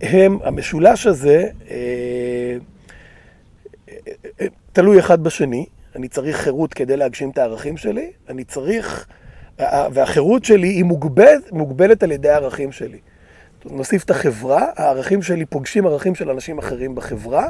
הם, 0.00 0.38
המשולש 0.44 1.06
הזה, 1.06 1.48
אה, 1.70 2.56
תלוי 4.72 4.98
אחד 4.98 5.22
בשני, 5.22 5.66
אני 5.96 6.08
צריך 6.08 6.36
חירות 6.36 6.74
כדי 6.74 6.96
להגשים 6.96 7.30
את 7.30 7.38
הערכים 7.38 7.76
שלי, 7.76 8.10
אני 8.28 8.44
צריך, 8.44 9.06
והחירות 9.92 10.44
שלי 10.44 10.68
היא 10.68 10.84
מוגבלת, 10.84 11.52
מוגבלת 11.52 12.02
על 12.02 12.12
ידי 12.12 12.28
הערכים 12.28 12.72
שלי. 12.72 12.98
נוסיף 13.70 14.04
את 14.04 14.10
החברה, 14.10 14.66
הערכים 14.76 15.22
שלי 15.22 15.44
פוגשים 15.44 15.86
ערכים 15.86 16.14
של 16.14 16.30
אנשים 16.30 16.58
אחרים 16.58 16.94
בחברה, 16.94 17.46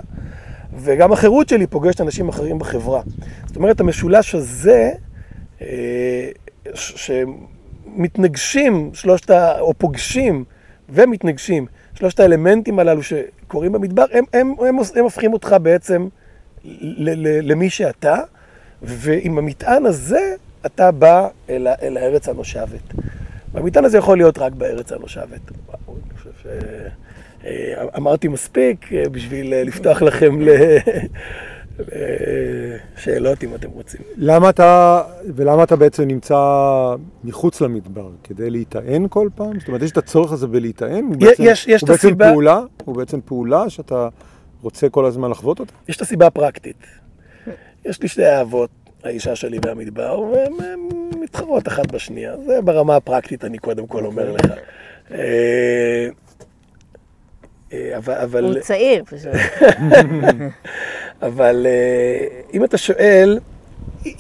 וגם 0.75 1.13
החירות 1.13 1.49
שלי 1.49 1.67
פוגשת 1.67 2.01
אנשים 2.01 2.29
אחרים 2.29 2.59
בחברה. 2.59 3.03
זאת 3.47 3.57
אומרת, 3.57 3.81
המשולש 3.81 4.35
הזה, 4.35 4.91
אה, 5.63 6.29
שמתנגשים 6.75 8.91
שלושת 8.95 9.31
ה... 9.31 9.61
או 9.61 9.75
פוגשים 9.75 10.45
ומתנגשים 10.89 11.67
שלושת 11.95 12.21
האלמנטים 12.21 12.79
הללו 12.79 13.03
שקורים 13.03 13.73
במדבר, 13.73 14.05
הם, 14.13 14.25
הם, 14.33 14.55
הם, 14.61 14.77
הם 14.97 15.05
הופכים 15.05 15.33
אותך 15.33 15.57
בעצם 15.63 16.09
למי 17.43 17.71
שאתה, 17.71 18.17
ועם 18.83 19.39
המטען 19.39 19.87
הזה 19.87 20.35
אתה 20.67 20.91
בא 20.91 21.29
אל, 21.51 21.69
אל 21.83 21.97
הארץ 21.97 22.29
הנושבת. 22.29 22.95
והמטען 23.53 23.85
הזה 23.85 23.99
יכול 23.99 24.19
להיות 24.19 24.39
רק 24.39 24.53
בארץ 24.53 24.93
הנושבת. 24.93 25.41
אני 25.89 26.19
חושב 26.19 26.31
ש... 26.43 26.47
אה, 27.45 27.85
אמרתי 27.97 28.29
מספיק 28.29 28.93
אה, 28.93 29.09
בשביל 29.09 29.55
אה, 29.55 29.65
לפתוח 29.65 30.03
לכם 30.03 30.39
לשאלות 32.99 33.45
אם 33.45 33.55
אתם 33.55 33.69
רוצים. 33.71 34.01
למה 34.17 34.51
אתה, 34.51 35.03
ולמה 35.37 35.63
אתה 35.63 35.77
בעצם 35.77 36.03
נמצא 36.03 36.37
מחוץ 37.25 37.61
למדבר? 37.61 38.11
כדי 38.25 38.51
להיטען 38.51 39.07
כל 39.11 39.29
פעם? 39.35 39.59
זאת 39.59 39.69
אומרת, 39.69 39.83
יש 39.83 39.91
את 39.91 39.97
הצורך 39.97 40.33
הזה 40.33 40.47
בלהיטען? 40.47 41.05
הוא 41.05 41.17
בעצם, 41.17 41.43
יש, 41.47 41.67
יש 41.69 41.81
הוא 41.81 41.87
את 41.87 41.93
בעצם 41.93 42.09
הסיבה- 42.09 42.31
פעולה? 42.31 42.61
הוא 42.85 42.97
בעצם 42.97 43.21
פעולה 43.25 43.71
שאתה 43.71 44.09
רוצה 44.63 44.89
כל 44.89 45.05
הזמן 45.05 45.31
לחוות 45.31 45.61
אותה? 45.61 45.73
יש 45.89 45.97
את 45.97 46.03
הסיבה 46.03 46.27
הפרקטית. 46.27 46.77
יש 47.85 48.03
לי 48.03 48.09
שתי 48.09 48.27
אהבות, 48.27 48.71
האישה 49.05 49.37
שלי 49.37 49.59
והמדבר, 49.67 50.25
הן 50.35 50.79
מתחרות 51.29 51.69
אחת 51.69 51.93
בשנייה. 51.93 52.37
זה 52.47 52.63
ברמה 52.63 52.97
הפרקטית, 52.97 53.45
אני 53.45 53.59
קודם 53.59 53.87
כל 53.87 54.07
אומר 54.07 54.33
לך. 54.33 54.53
אה, 55.11 56.09
אה, 57.73 57.99
אבל, 58.23 58.45
הוא 58.45 58.61
צעיר 58.61 59.05
פשוט. 59.05 59.33
אבל 61.29 61.67
אה, 61.67 62.41
אם 62.55 62.65
אתה 62.65 62.79
שואל, 62.79 63.39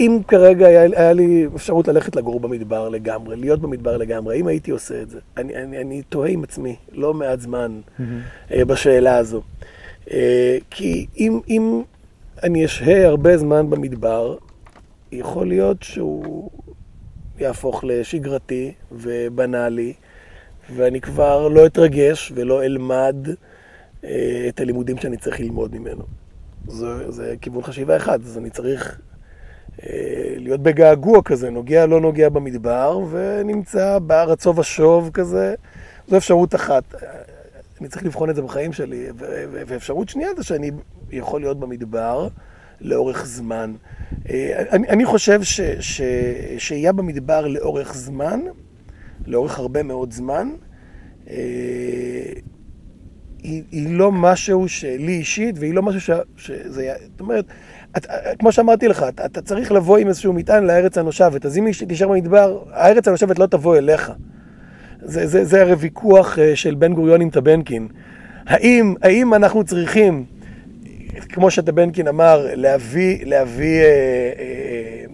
אם 0.00 0.18
כרגע 0.28 0.66
היה, 0.66 0.82
היה 0.82 1.12
לי 1.12 1.46
אפשרות 1.56 1.88
ללכת 1.88 2.16
לגור 2.16 2.40
במדבר 2.40 2.88
לגמרי, 2.88 3.36
להיות 3.36 3.60
במדבר 3.60 3.96
לגמרי, 3.96 4.40
אם 4.40 4.46
הייתי 4.46 4.70
עושה 4.70 5.02
את 5.02 5.10
זה, 5.10 5.18
אני, 5.36 5.56
אני, 5.56 5.78
אני 5.78 6.02
תוהה 6.02 6.30
עם 6.30 6.44
עצמי 6.44 6.76
לא 6.92 7.14
מעט 7.14 7.40
זמן 7.40 7.80
בשאלה 8.50 9.16
הזו. 9.16 9.42
כי 10.70 11.06
אם, 11.18 11.40
אם 11.48 11.82
אני 12.42 12.64
אשהה 12.64 13.06
הרבה 13.06 13.38
זמן 13.38 13.70
במדבר, 13.70 14.36
יכול 15.12 15.48
להיות 15.48 15.82
שהוא 15.82 16.50
יהפוך 17.40 17.84
לשגרתי 17.84 18.72
ובנאלי, 18.92 19.92
ואני 20.76 21.00
כבר 21.00 21.48
לא 21.48 21.66
אתרגש 21.66 22.32
ולא 22.34 22.64
אלמד 22.64 23.16
אה, 24.04 24.46
את 24.48 24.60
הלימודים 24.60 24.98
שאני 24.98 25.16
צריך 25.16 25.40
ללמוד 25.40 25.74
ממנו. 25.74 26.02
זה, 26.66 27.10
זה 27.10 27.34
כיוון 27.40 27.62
חשיבה 27.62 27.96
אחד, 27.96 28.20
אז 28.24 28.38
אני 28.38 28.50
צריך 28.50 29.00
אה, 29.82 30.34
להיות 30.36 30.60
בגעגוע 30.62 31.22
כזה, 31.22 31.50
נוגע 31.50 31.86
לא 31.86 32.00
נוגע 32.00 32.28
במדבר, 32.28 33.00
ונמצא 33.10 33.98
בארצו 33.98 34.56
ושוב 34.56 35.10
כזה. 35.12 35.54
זו 36.08 36.16
אפשרות 36.16 36.54
אחת. 36.54 36.94
אני 37.80 37.88
צריך 37.88 38.04
לבחון 38.04 38.30
את 38.30 38.36
זה 38.36 38.42
בחיים 38.42 38.72
שלי. 38.72 39.06
ואפשרות 39.50 40.08
שנייה 40.08 40.30
זה 40.36 40.44
שאני 40.44 40.70
יכול 41.10 41.40
להיות 41.40 41.60
במדבר 41.60 42.28
לאורך 42.80 43.26
זמן. 43.26 43.74
אה, 44.30 44.62
אני, 44.72 44.88
אני 44.88 45.04
חושב 45.04 45.42
ש- 45.42 45.60
ש- 45.80 46.00
שהייה 46.58 46.92
במדבר 46.92 47.46
לאורך 47.46 47.94
זמן, 47.94 48.40
לאורך 49.26 49.58
הרבה 49.58 49.82
מאוד 49.82 50.12
זמן, 50.12 50.48
אה, 51.30 51.36
היא, 53.42 53.62
היא 53.70 53.96
לא 53.96 54.12
משהו 54.12 54.68
שלי 54.68 55.12
אישית, 55.12 55.58
והיא 55.58 55.74
לא 55.74 55.82
משהו 55.82 56.00
ש... 56.00 56.10
שזה... 56.36 56.92
זאת 57.10 57.20
אומרת, 57.20 57.44
את, 57.96 58.06
כמו 58.38 58.52
שאמרתי 58.52 58.88
לך, 58.88 59.04
אתה, 59.08 59.24
אתה 59.24 59.42
צריך 59.42 59.72
לבוא 59.72 59.98
עם 59.98 60.08
איזשהו 60.08 60.32
מטען 60.32 60.64
לארץ 60.64 60.98
הנושבת, 60.98 61.46
אז 61.46 61.58
אם 61.58 61.66
תישאר 61.88 62.08
במדבר, 62.08 62.62
הארץ 62.72 63.08
הנושבת 63.08 63.38
לא 63.38 63.46
תבוא 63.46 63.76
אליך. 63.76 64.12
זה, 65.02 65.26
זה, 65.26 65.44
זה 65.44 65.62
הרי 65.62 65.74
ויכוח 65.74 66.38
אה, 66.38 66.56
של 66.56 66.74
בן 66.74 66.94
גוריון 66.94 67.20
עם 67.20 67.30
טבנקין. 67.30 67.88
האם, 68.46 68.94
האם 69.02 69.34
אנחנו 69.34 69.64
צריכים, 69.64 70.24
כמו 71.28 71.50
שטבנקין 71.50 72.08
אמר, 72.08 72.46
להביא, 72.54 73.26
להביא, 73.26 73.80
אה, 73.82 73.86
אה, 74.38 75.04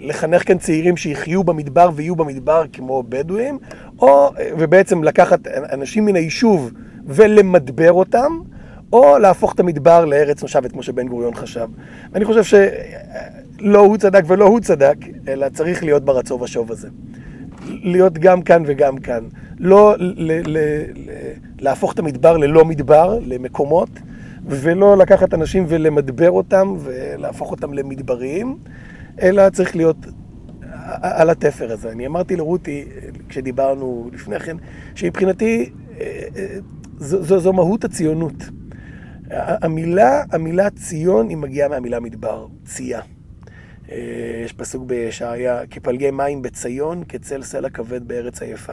לחנך 0.00 0.46
כאן 0.46 0.58
צעירים 0.58 0.96
שיחיו 0.96 1.44
במדבר 1.44 1.90
ויהיו 1.94 2.16
במדבר 2.16 2.64
כמו 2.72 3.02
בדואים, 3.08 3.58
או, 3.98 4.30
אה, 4.38 4.50
ובעצם 4.58 5.04
לקחת 5.04 5.46
אנשים 5.72 6.04
מן 6.04 6.16
היישוב 6.16 6.70
ולמדבר 7.06 7.92
אותם, 7.92 8.38
או 8.92 9.18
להפוך 9.18 9.54
את 9.54 9.60
המדבר 9.60 10.04
לארץ 10.04 10.42
נושבת, 10.42 10.72
כמו 10.72 10.82
שבן 10.82 11.08
גוריון 11.08 11.34
חשב. 11.34 11.68
ואני 12.12 12.24
חושב 12.24 12.42
שלא 12.44 13.78
הוא 13.78 13.96
צדק 13.96 14.22
ולא 14.26 14.44
הוא 14.44 14.60
צדק, 14.60 14.96
אלא 15.28 15.48
צריך 15.48 15.84
להיות 15.84 16.04
ברצו 16.04 16.40
ושוב 16.40 16.72
הזה. 16.72 16.88
להיות 17.66 18.18
גם 18.18 18.42
כאן 18.42 18.62
וגם 18.66 18.98
כאן. 18.98 19.24
לא 19.58 19.94
ל- 19.98 20.12
ל- 20.16 20.58
ל- 20.58 20.84
להפוך 21.60 21.92
את 21.92 21.98
המדבר 21.98 22.36
ללא 22.36 22.64
מדבר, 22.64 23.18
למקומות, 23.26 23.88
ולא 24.48 24.96
לקחת 24.96 25.34
אנשים 25.34 25.64
ולמדבר 25.68 26.30
אותם 26.30 26.74
ולהפוך 26.78 27.50
אותם 27.50 27.72
למדבריים, 27.74 28.58
אלא 29.22 29.50
צריך 29.50 29.76
להיות 29.76 29.96
על 31.00 31.30
התפר 31.30 31.72
הזה. 31.72 31.92
אני 31.92 32.06
אמרתי 32.06 32.36
לרותי, 32.36 32.84
כשדיברנו 33.28 34.10
לפני 34.12 34.40
כן, 34.40 34.56
שמבחינתי 34.94 35.70
אה, 36.00 36.22
אה, 36.36 36.58
זו, 36.96 37.22
זו, 37.22 37.40
זו 37.40 37.52
מהות 37.52 37.84
הציונות. 37.84 38.34
המילה, 39.30 40.22
המילה 40.32 40.70
ציון 40.70 41.28
היא 41.28 41.36
מגיעה 41.36 41.68
מהמילה 41.68 42.00
מדבר, 42.00 42.46
צייה. 42.64 43.00
אה, 43.90 44.42
יש 44.44 44.52
פסוק 44.52 44.84
בישעיה, 44.86 45.66
כפלגי 45.66 46.10
מים 46.10 46.42
בציון, 46.42 47.04
כצל 47.08 47.42
סלע 47.42 47.70
כבד 47.70 48.08
בארץ 48.08 48.42
היפה. 48.42 48.72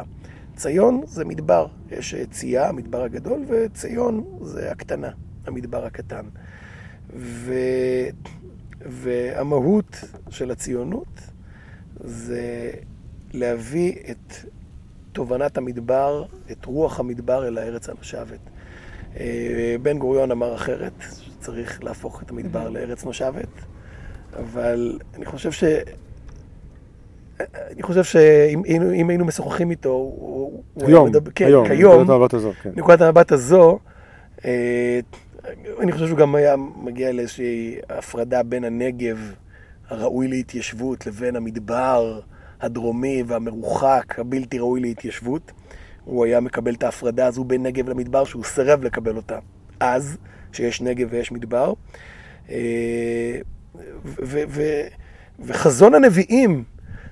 ציון 0.55 1.01
זה 1.05 1.25
מדבר, 1.25 1.67
יש 1.91 2.15
צייה, 2.31 2.69
המדבר 2.69 3.03
הגדול, 3.03 3.43
וציון 3.47 4.23
זה 4.41 4.71
הקטנה, 4.71 5.09
המדבר 5.47 5.86
הקטן. 5.86 6.25
ו... 7.17 7.53
והמהות 8.81 10.03
של 10.29 10.51
הציונות 10.51 11.19
זה 12.03 12.71
להביא 13.34 13.93
את 14.12 14.34
תובנת 15.12 15.58
המדבר, 15.58 16.25
את 16.51 16.65
רוח 16.65 16.99
המדבר 16.99 17.47
אל 17.47 17.58
הארץ 17.58 17.89
הנושבת. 17.89 18.39
אה, 19.19 19.75
בן 19.81 19.97
גוריון 19.97 20.31
אמר 20.31 20.55
אחרת, 20.55 20.93
שצריך 21.21 21.84
להפוך 21.84 22.21
את 22.23 22.31
המדבר 22.31 22.69
לארץ 22.69 23.03
נושבת, 23.05 23.47
אבל 24.39 24.99
אני 25.15 25.25
חושב 25.25 25.51
ש... 25.51 25.63
אני 27.55 27.84
חושב 27.84 28.03
שאם 28.03 28.63
היינו- 29.10 29.25
משוחחים 29.25 29.71
איתו, 29.71 29.89
הוא... 29.89 30.63
היום, 30.75 31.10
מדבר- 31.10 31.31
כן, 31.36 31.45
היום, 31.45 31.67
כיום, 31.67 31.93
נקודת 31.93 32.10
המבט 32.10 32.34
הזאת, 32.34 32.55
כן. 32.55 32.71
נקודת 32.75 33.01
המבט 33.01 33.31
הזו, 33.31 33.79
אה, 34.45 34.99
אני 35.79 35.91
חושב 35.91 36.08
שהוא 36.08 36.17
גם 36.17 36.36
היה 36.36 36.55
מגיע 36.84 37.12
לאיזושהי 37.12 37.75
הפרדה 37.89 38.43
בין 38.43 38.63
הנגב 38.63 39.34
הראוי 39.89 40.27
להתיישבות 40.27 41.08
לבין 41.08 41.36
המדבר 41.36 42.19
הדרומי 42.62 43.23
והמרוחק, 43.27 44.19
הבלתי 44.19 44.60
ראוי 44.60 44.79
להתיישבות. 44.79 45.51
הוא 46.05 46.25
היה 46.25 46.39
מקבל 46.39 46.73
את 46.73 46.84
ההפרדה 46.84 47.27
הזו 47.27 47.43
בין 47.43 47.63
נגב 47.63 47.89
למדבר, 47.89 48.23
שהוא 48.23 48.43
סירב 48.43 48.84
לקבל 48.84 49.15
אותה 49.15 49.39
אז, 49.79 50.17
שיש 50.51 50.81
נגב 50.81 51.08
ויש 51.12 51.31
מדבר. 51.31 51.73
אה, 52.49 53.39
ו- 54.05 54.43
ו- 54.49 54.88
וחזון 55.39 55.93
הנביאים 55.95 56.63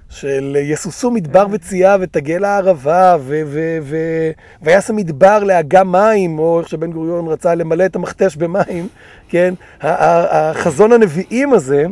של 0.10 0.58
יסוסו 0.60 1.12
מדבר 1.12 1.46
וצייה 1.52 1.98
ותגל 2.00 2.44
הערבה 2.44 3.16
ו- 3.20 3.42
ו- 3.46 3.78
ו- 3.82 4.32
ויעשה 4.62 4.94
מדבר 4.94 5.44
לאגם 5.44 5.92
מים, 5.92 6.39
או 6.39 6.60
איך 6.60 6.70
שבן 6.70 6.92
גוריון 6.92 7.28
רצה 7.28 7.56
למלא 7.56 7.86
את 7.86 7.96
המכתש 7.96 8.36
במים, 8.36 8.88
כן? 9.30 9.54
החזון 9.82 10.92
הנביאים 10.92 11.54
הזה 11.54 11.86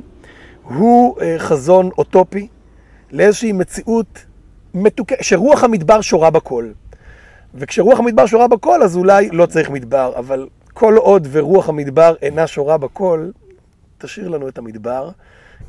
הוא 0.63 1.21
אה, 1.21 1.36
חזון 1.39 1.89
אוטופי 1.97 2.47
לאיזושהי 3.12 3.52
מציאות 3.52 4.26
מתוקה, 4.74 5.15
שרוח 5.21 5.63
המדבר 5.63 6.02
שורה 6.02 6.30
בכל. 6.30 6.71
וכשרוח 7.56 8.00
המדבר 8.00 8.26
שורה 8.26 8.47
בכל, 8.47 8.84
אז 8.84 8.97
אולי 8.97 9.30
לא 9.32 9.45
צריך 9.45 9.69
מדבר, 9.69 10.13
אבל 10.15 10.47
כל 10.74 10.97
עוד 10.97 11.28
ורוח 11.32 11.69
המדבר 11.69 12.15
אינה 12.21 12.47
שורה 12.47 12.78
בכל, 12.78 13.30
תשאיר 13.97 14.28
לנו 14.28 14.47
את 14.47 14.58
המדבר, 14.58 15.10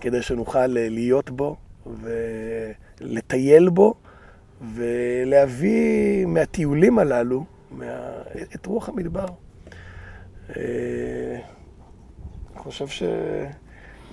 כדי 0.00 0.22
שנוכל 0.22 0.58
אה, 0.58 0.88
להיות 0.88 1.30
בו 1.30 1.56
ולטייל 1.86 3.68
בו, 3.68 3.94
ולהביא 4.74 6.26
מהטיולים 6.26 6.98
הללו 6.98 7.44
מה... 7.70 7.84
את 8.54 8.66
רוח 8.66 8.88
המדבר. 8.88 9.26
אה, 10.56 11.36
אני 12.52 12.58
חושב 12.58 12.86
ש... 12.86 13.02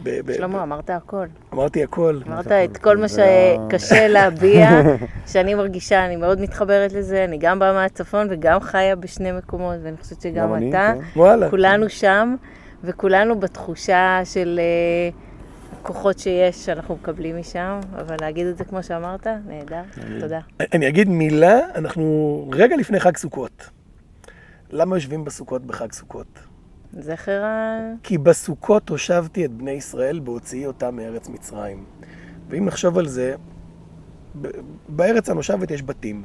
ב- 0.04 0.20
ב- 0.26 0.34
שלמה, 0.34 0.64
אמרת 0.64 0.90
הכל. 0.90 1.26
אמרתי 1.54 1.84
הכל. 1.84 2.20
אמרת 2.28 2.52
את 2.52 2.78
כל 2.78 2.98
מה 2.98 3.06
שקשה 3.08 4.08
להביע, 4.08 4.70
שאני 5.32 5.54
מרגישה, 5.56 6.06
אני 6.06 6.16
מאוד 6.16 6.42
מתחברת 6.42 6.94
לזה, 6.94 7.24
אני 7.24 7.38
גם 7.38 7.60
באה 7.60 7.74
מהצפון 7.74 8.28
וגם 8.30 8.60
חיה 8.60 8.96
בשני 8.96 9.32
מקומות, 9.32 9.76
ואני 9.84 9.98
חושבת 9.98 10.22
שגם 10.22 10.56
אתה. 10.56 10.94
כן. 10.96 11.20
וואלה. 11.20 11.50
כולנו 11.50 11.90
שם, 11.90 12.36
וכולנו 12.84 13.40
בתחושה 13.40 14.22
של 14.24 14.60
אה, 14.60 15.10
הכוחות 15.82 16.20
שיש, 16.20 16.65
שאנחנו 16.65 16.96
מקבלים 16.96 17.39
משם, 17.39 17.80
אבל 17.96 18.15
להגיד 18.22 18.48
את 18.48 18.58
זה 18.58 18.63
כמו 18.63 18.84
שאמרת, 18.84 19.28
נהדר, 19.28 19.82
תודה. 20.20 20.39
אני 20.60 20.88
אגיד 20.88 21.10
מילה, 21.10 21.60
אנחנו 21.76 22.46
רגע 22.54 22.76
לפני 22.78 23.00
חג 23.00 23.18
סוכות. 23.18 23.70
למה 24.70 24.96
יושבים 24.96 25.26
בסוכות 25.26 25.65
בחג 25.65 25.92
סוכות? 25.92 26.39
זכר 27.00 27.44
ה... 27.44 27.78
כי 28.04 28.18
בסוכות 28.18 28.89
הושבתי 28.89 29.46
את 29.46 29.52
בני 29.52 29.72
ישראל 29.72 30.20
בהוציאי 30.20 30.65
אותם 30.65 30.96
מארץ 30.96 31.30
מצרים. 31.30 31.86
ואם 32.50 32.65
נחשוב 32.65 32.98
על 32.98 33.08
זה, 33.08 33.36
בארץ 34.89 35.30
הנושבת 35.30 35.72
יש 35.72 35.84
בתים. 35.84 36.24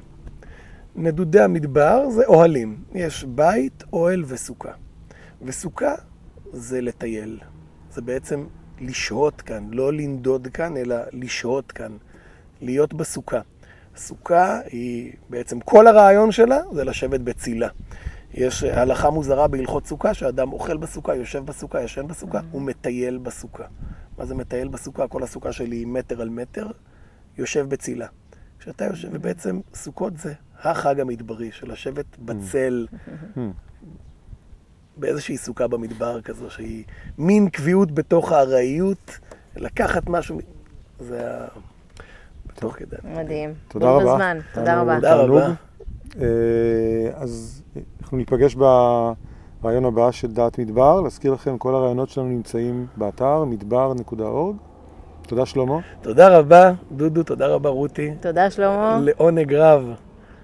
נדודי 0.97 1.41
המדבר 1.41 2.11
זה 2.11 2.27
אוהלים. 2.27 2.85
יש 2.95 3.25
בית, 3.25 3.85
אוהל 3.93 4.25
וסוכה. 4.27 4.73
וסוכה 5.43 5.95
זה 6.53 6.81
לטייל. 6.81 7.39
זה 7.91 8.03
בעצם 8.03 8.45
לשהות 8.81 9.41
כאן, 9.41 9.69
לא 9.71 9.93
לנדוד 9.93 10.49
כאן, 10.49 10.77
אלא 10.77 10.97
לשהות 11.13 11.73
כאן, 11.73 11.97
להיות 12.61 12.95
בסוכה. 12.95 13.41
סוכה 13.97 14.61
היא, 14.67 15.13
בעצם 15.31 15.61
כל 15.61 15.87
הרעיון 15.87 16.33
שלה 16.33 16.59
זה 16.73 16.85
לשבת 16.85 17.21
בצילה. 17.21 17.69
יש 18.35 18.63
הלכה 18.63 19.11
מוזרה 19.11 19.49
בהלכות 19.49 19.87
סוכה, 19.87 20.15
שאדם 20.15 20.53
אוכל 20.53 20.77
בסוכה, 20.77 21.15
יושב 21.15 21.45
בסוכה, 21.45 21.83
ישן 21.83 22.07
בסוכה, 22.07 22.41
הוא 22.51 22.63
מטייל 22.63 23.19
בסוכה. 23.19 23.65
מה 24.19 24.25
זה 24.25 24.35
מטייל 24.35 24.69
בסוכה? 24.69 25.09
כל 25.09 25.23
הסוכה 25.23 25.53
שלי 25.53 25.77
היא 25.77 25.87
מטר 25.87 26.21
על 26.21 26.29
מטר, 26.29 26.67
יושב 27.39 27.69
בצילה. 27.69 28.07
כשאתה 28.59 28.85
יושב, 28.85 29.09
ובעצם 29.13 29.61
סוכות 29.75 30.19
זה 30.19 30.33
החג 30.63 31.01
המדברי, 31.01 31.53
של 31.53 31.73
לשבת 31.73 32.19
בצל, 32.19 32.87
באיזושהי 34.97 35.37
סוכה 35.37 35.67
במדבר 35.67 36.21
כזו, 36.21 36.51
שהיא 36.51 36.85
מין 37.19 37.49
קביעות 37.49 37.93
בתוך 37.93 38.33
הארעיות, 38.33 39.19
לקחת 39.57 40.09
משהו, 40.09 40.39
זה 41.01 41.31
ה... 41.31 41.47
בתוך 42.47 42.77
כדי. 42.77 42.97
מדהים. 43.05 43.55
תודה 43.69 43.91
רבה. 43.91 44.15
בזמן, 44.15 44.39
תודה 44.55 44.73
היה 44.73 44.81
רבה. 44.81 44.95
תודה 44.95 45.17
תענוג. 45.17 45.39
רבה. 45.39 45.53
אה, 46.21 46.27
אז 47.15 47.63
אנחנו 48.03 48.17
ניפגש 48.17 48.55
ברעיון 48.55 49.85
הבא 49.85 50.11
של 50.11 50.33
דעת 50.33 50.59
מדבר. 50.59 51.01
להזכיר 51.01 51.33
לכם, 51.33 51.59
כל 51.59 51.75
הרעיונות 51.75 52.09
שלנו 52.09 52.29
נמצאים 52.29 52.87
באתר 52.97 53.45
מדבר.org. 53.45 54.57
תודה 55.27 55.47
שלמה. 55.47 55.79
תודה 56.03 56.39
רבה, 56.39 56.73
דודו, 56.93 57.23
תודה 57.23 57.47
רבה, 57.47 57.69
רותי. 57.69 58.11
תודה, 58.21 58.51
שלמה. 58.51 59.01
לעונג 59.03 59.55
רב. 59.55 59.95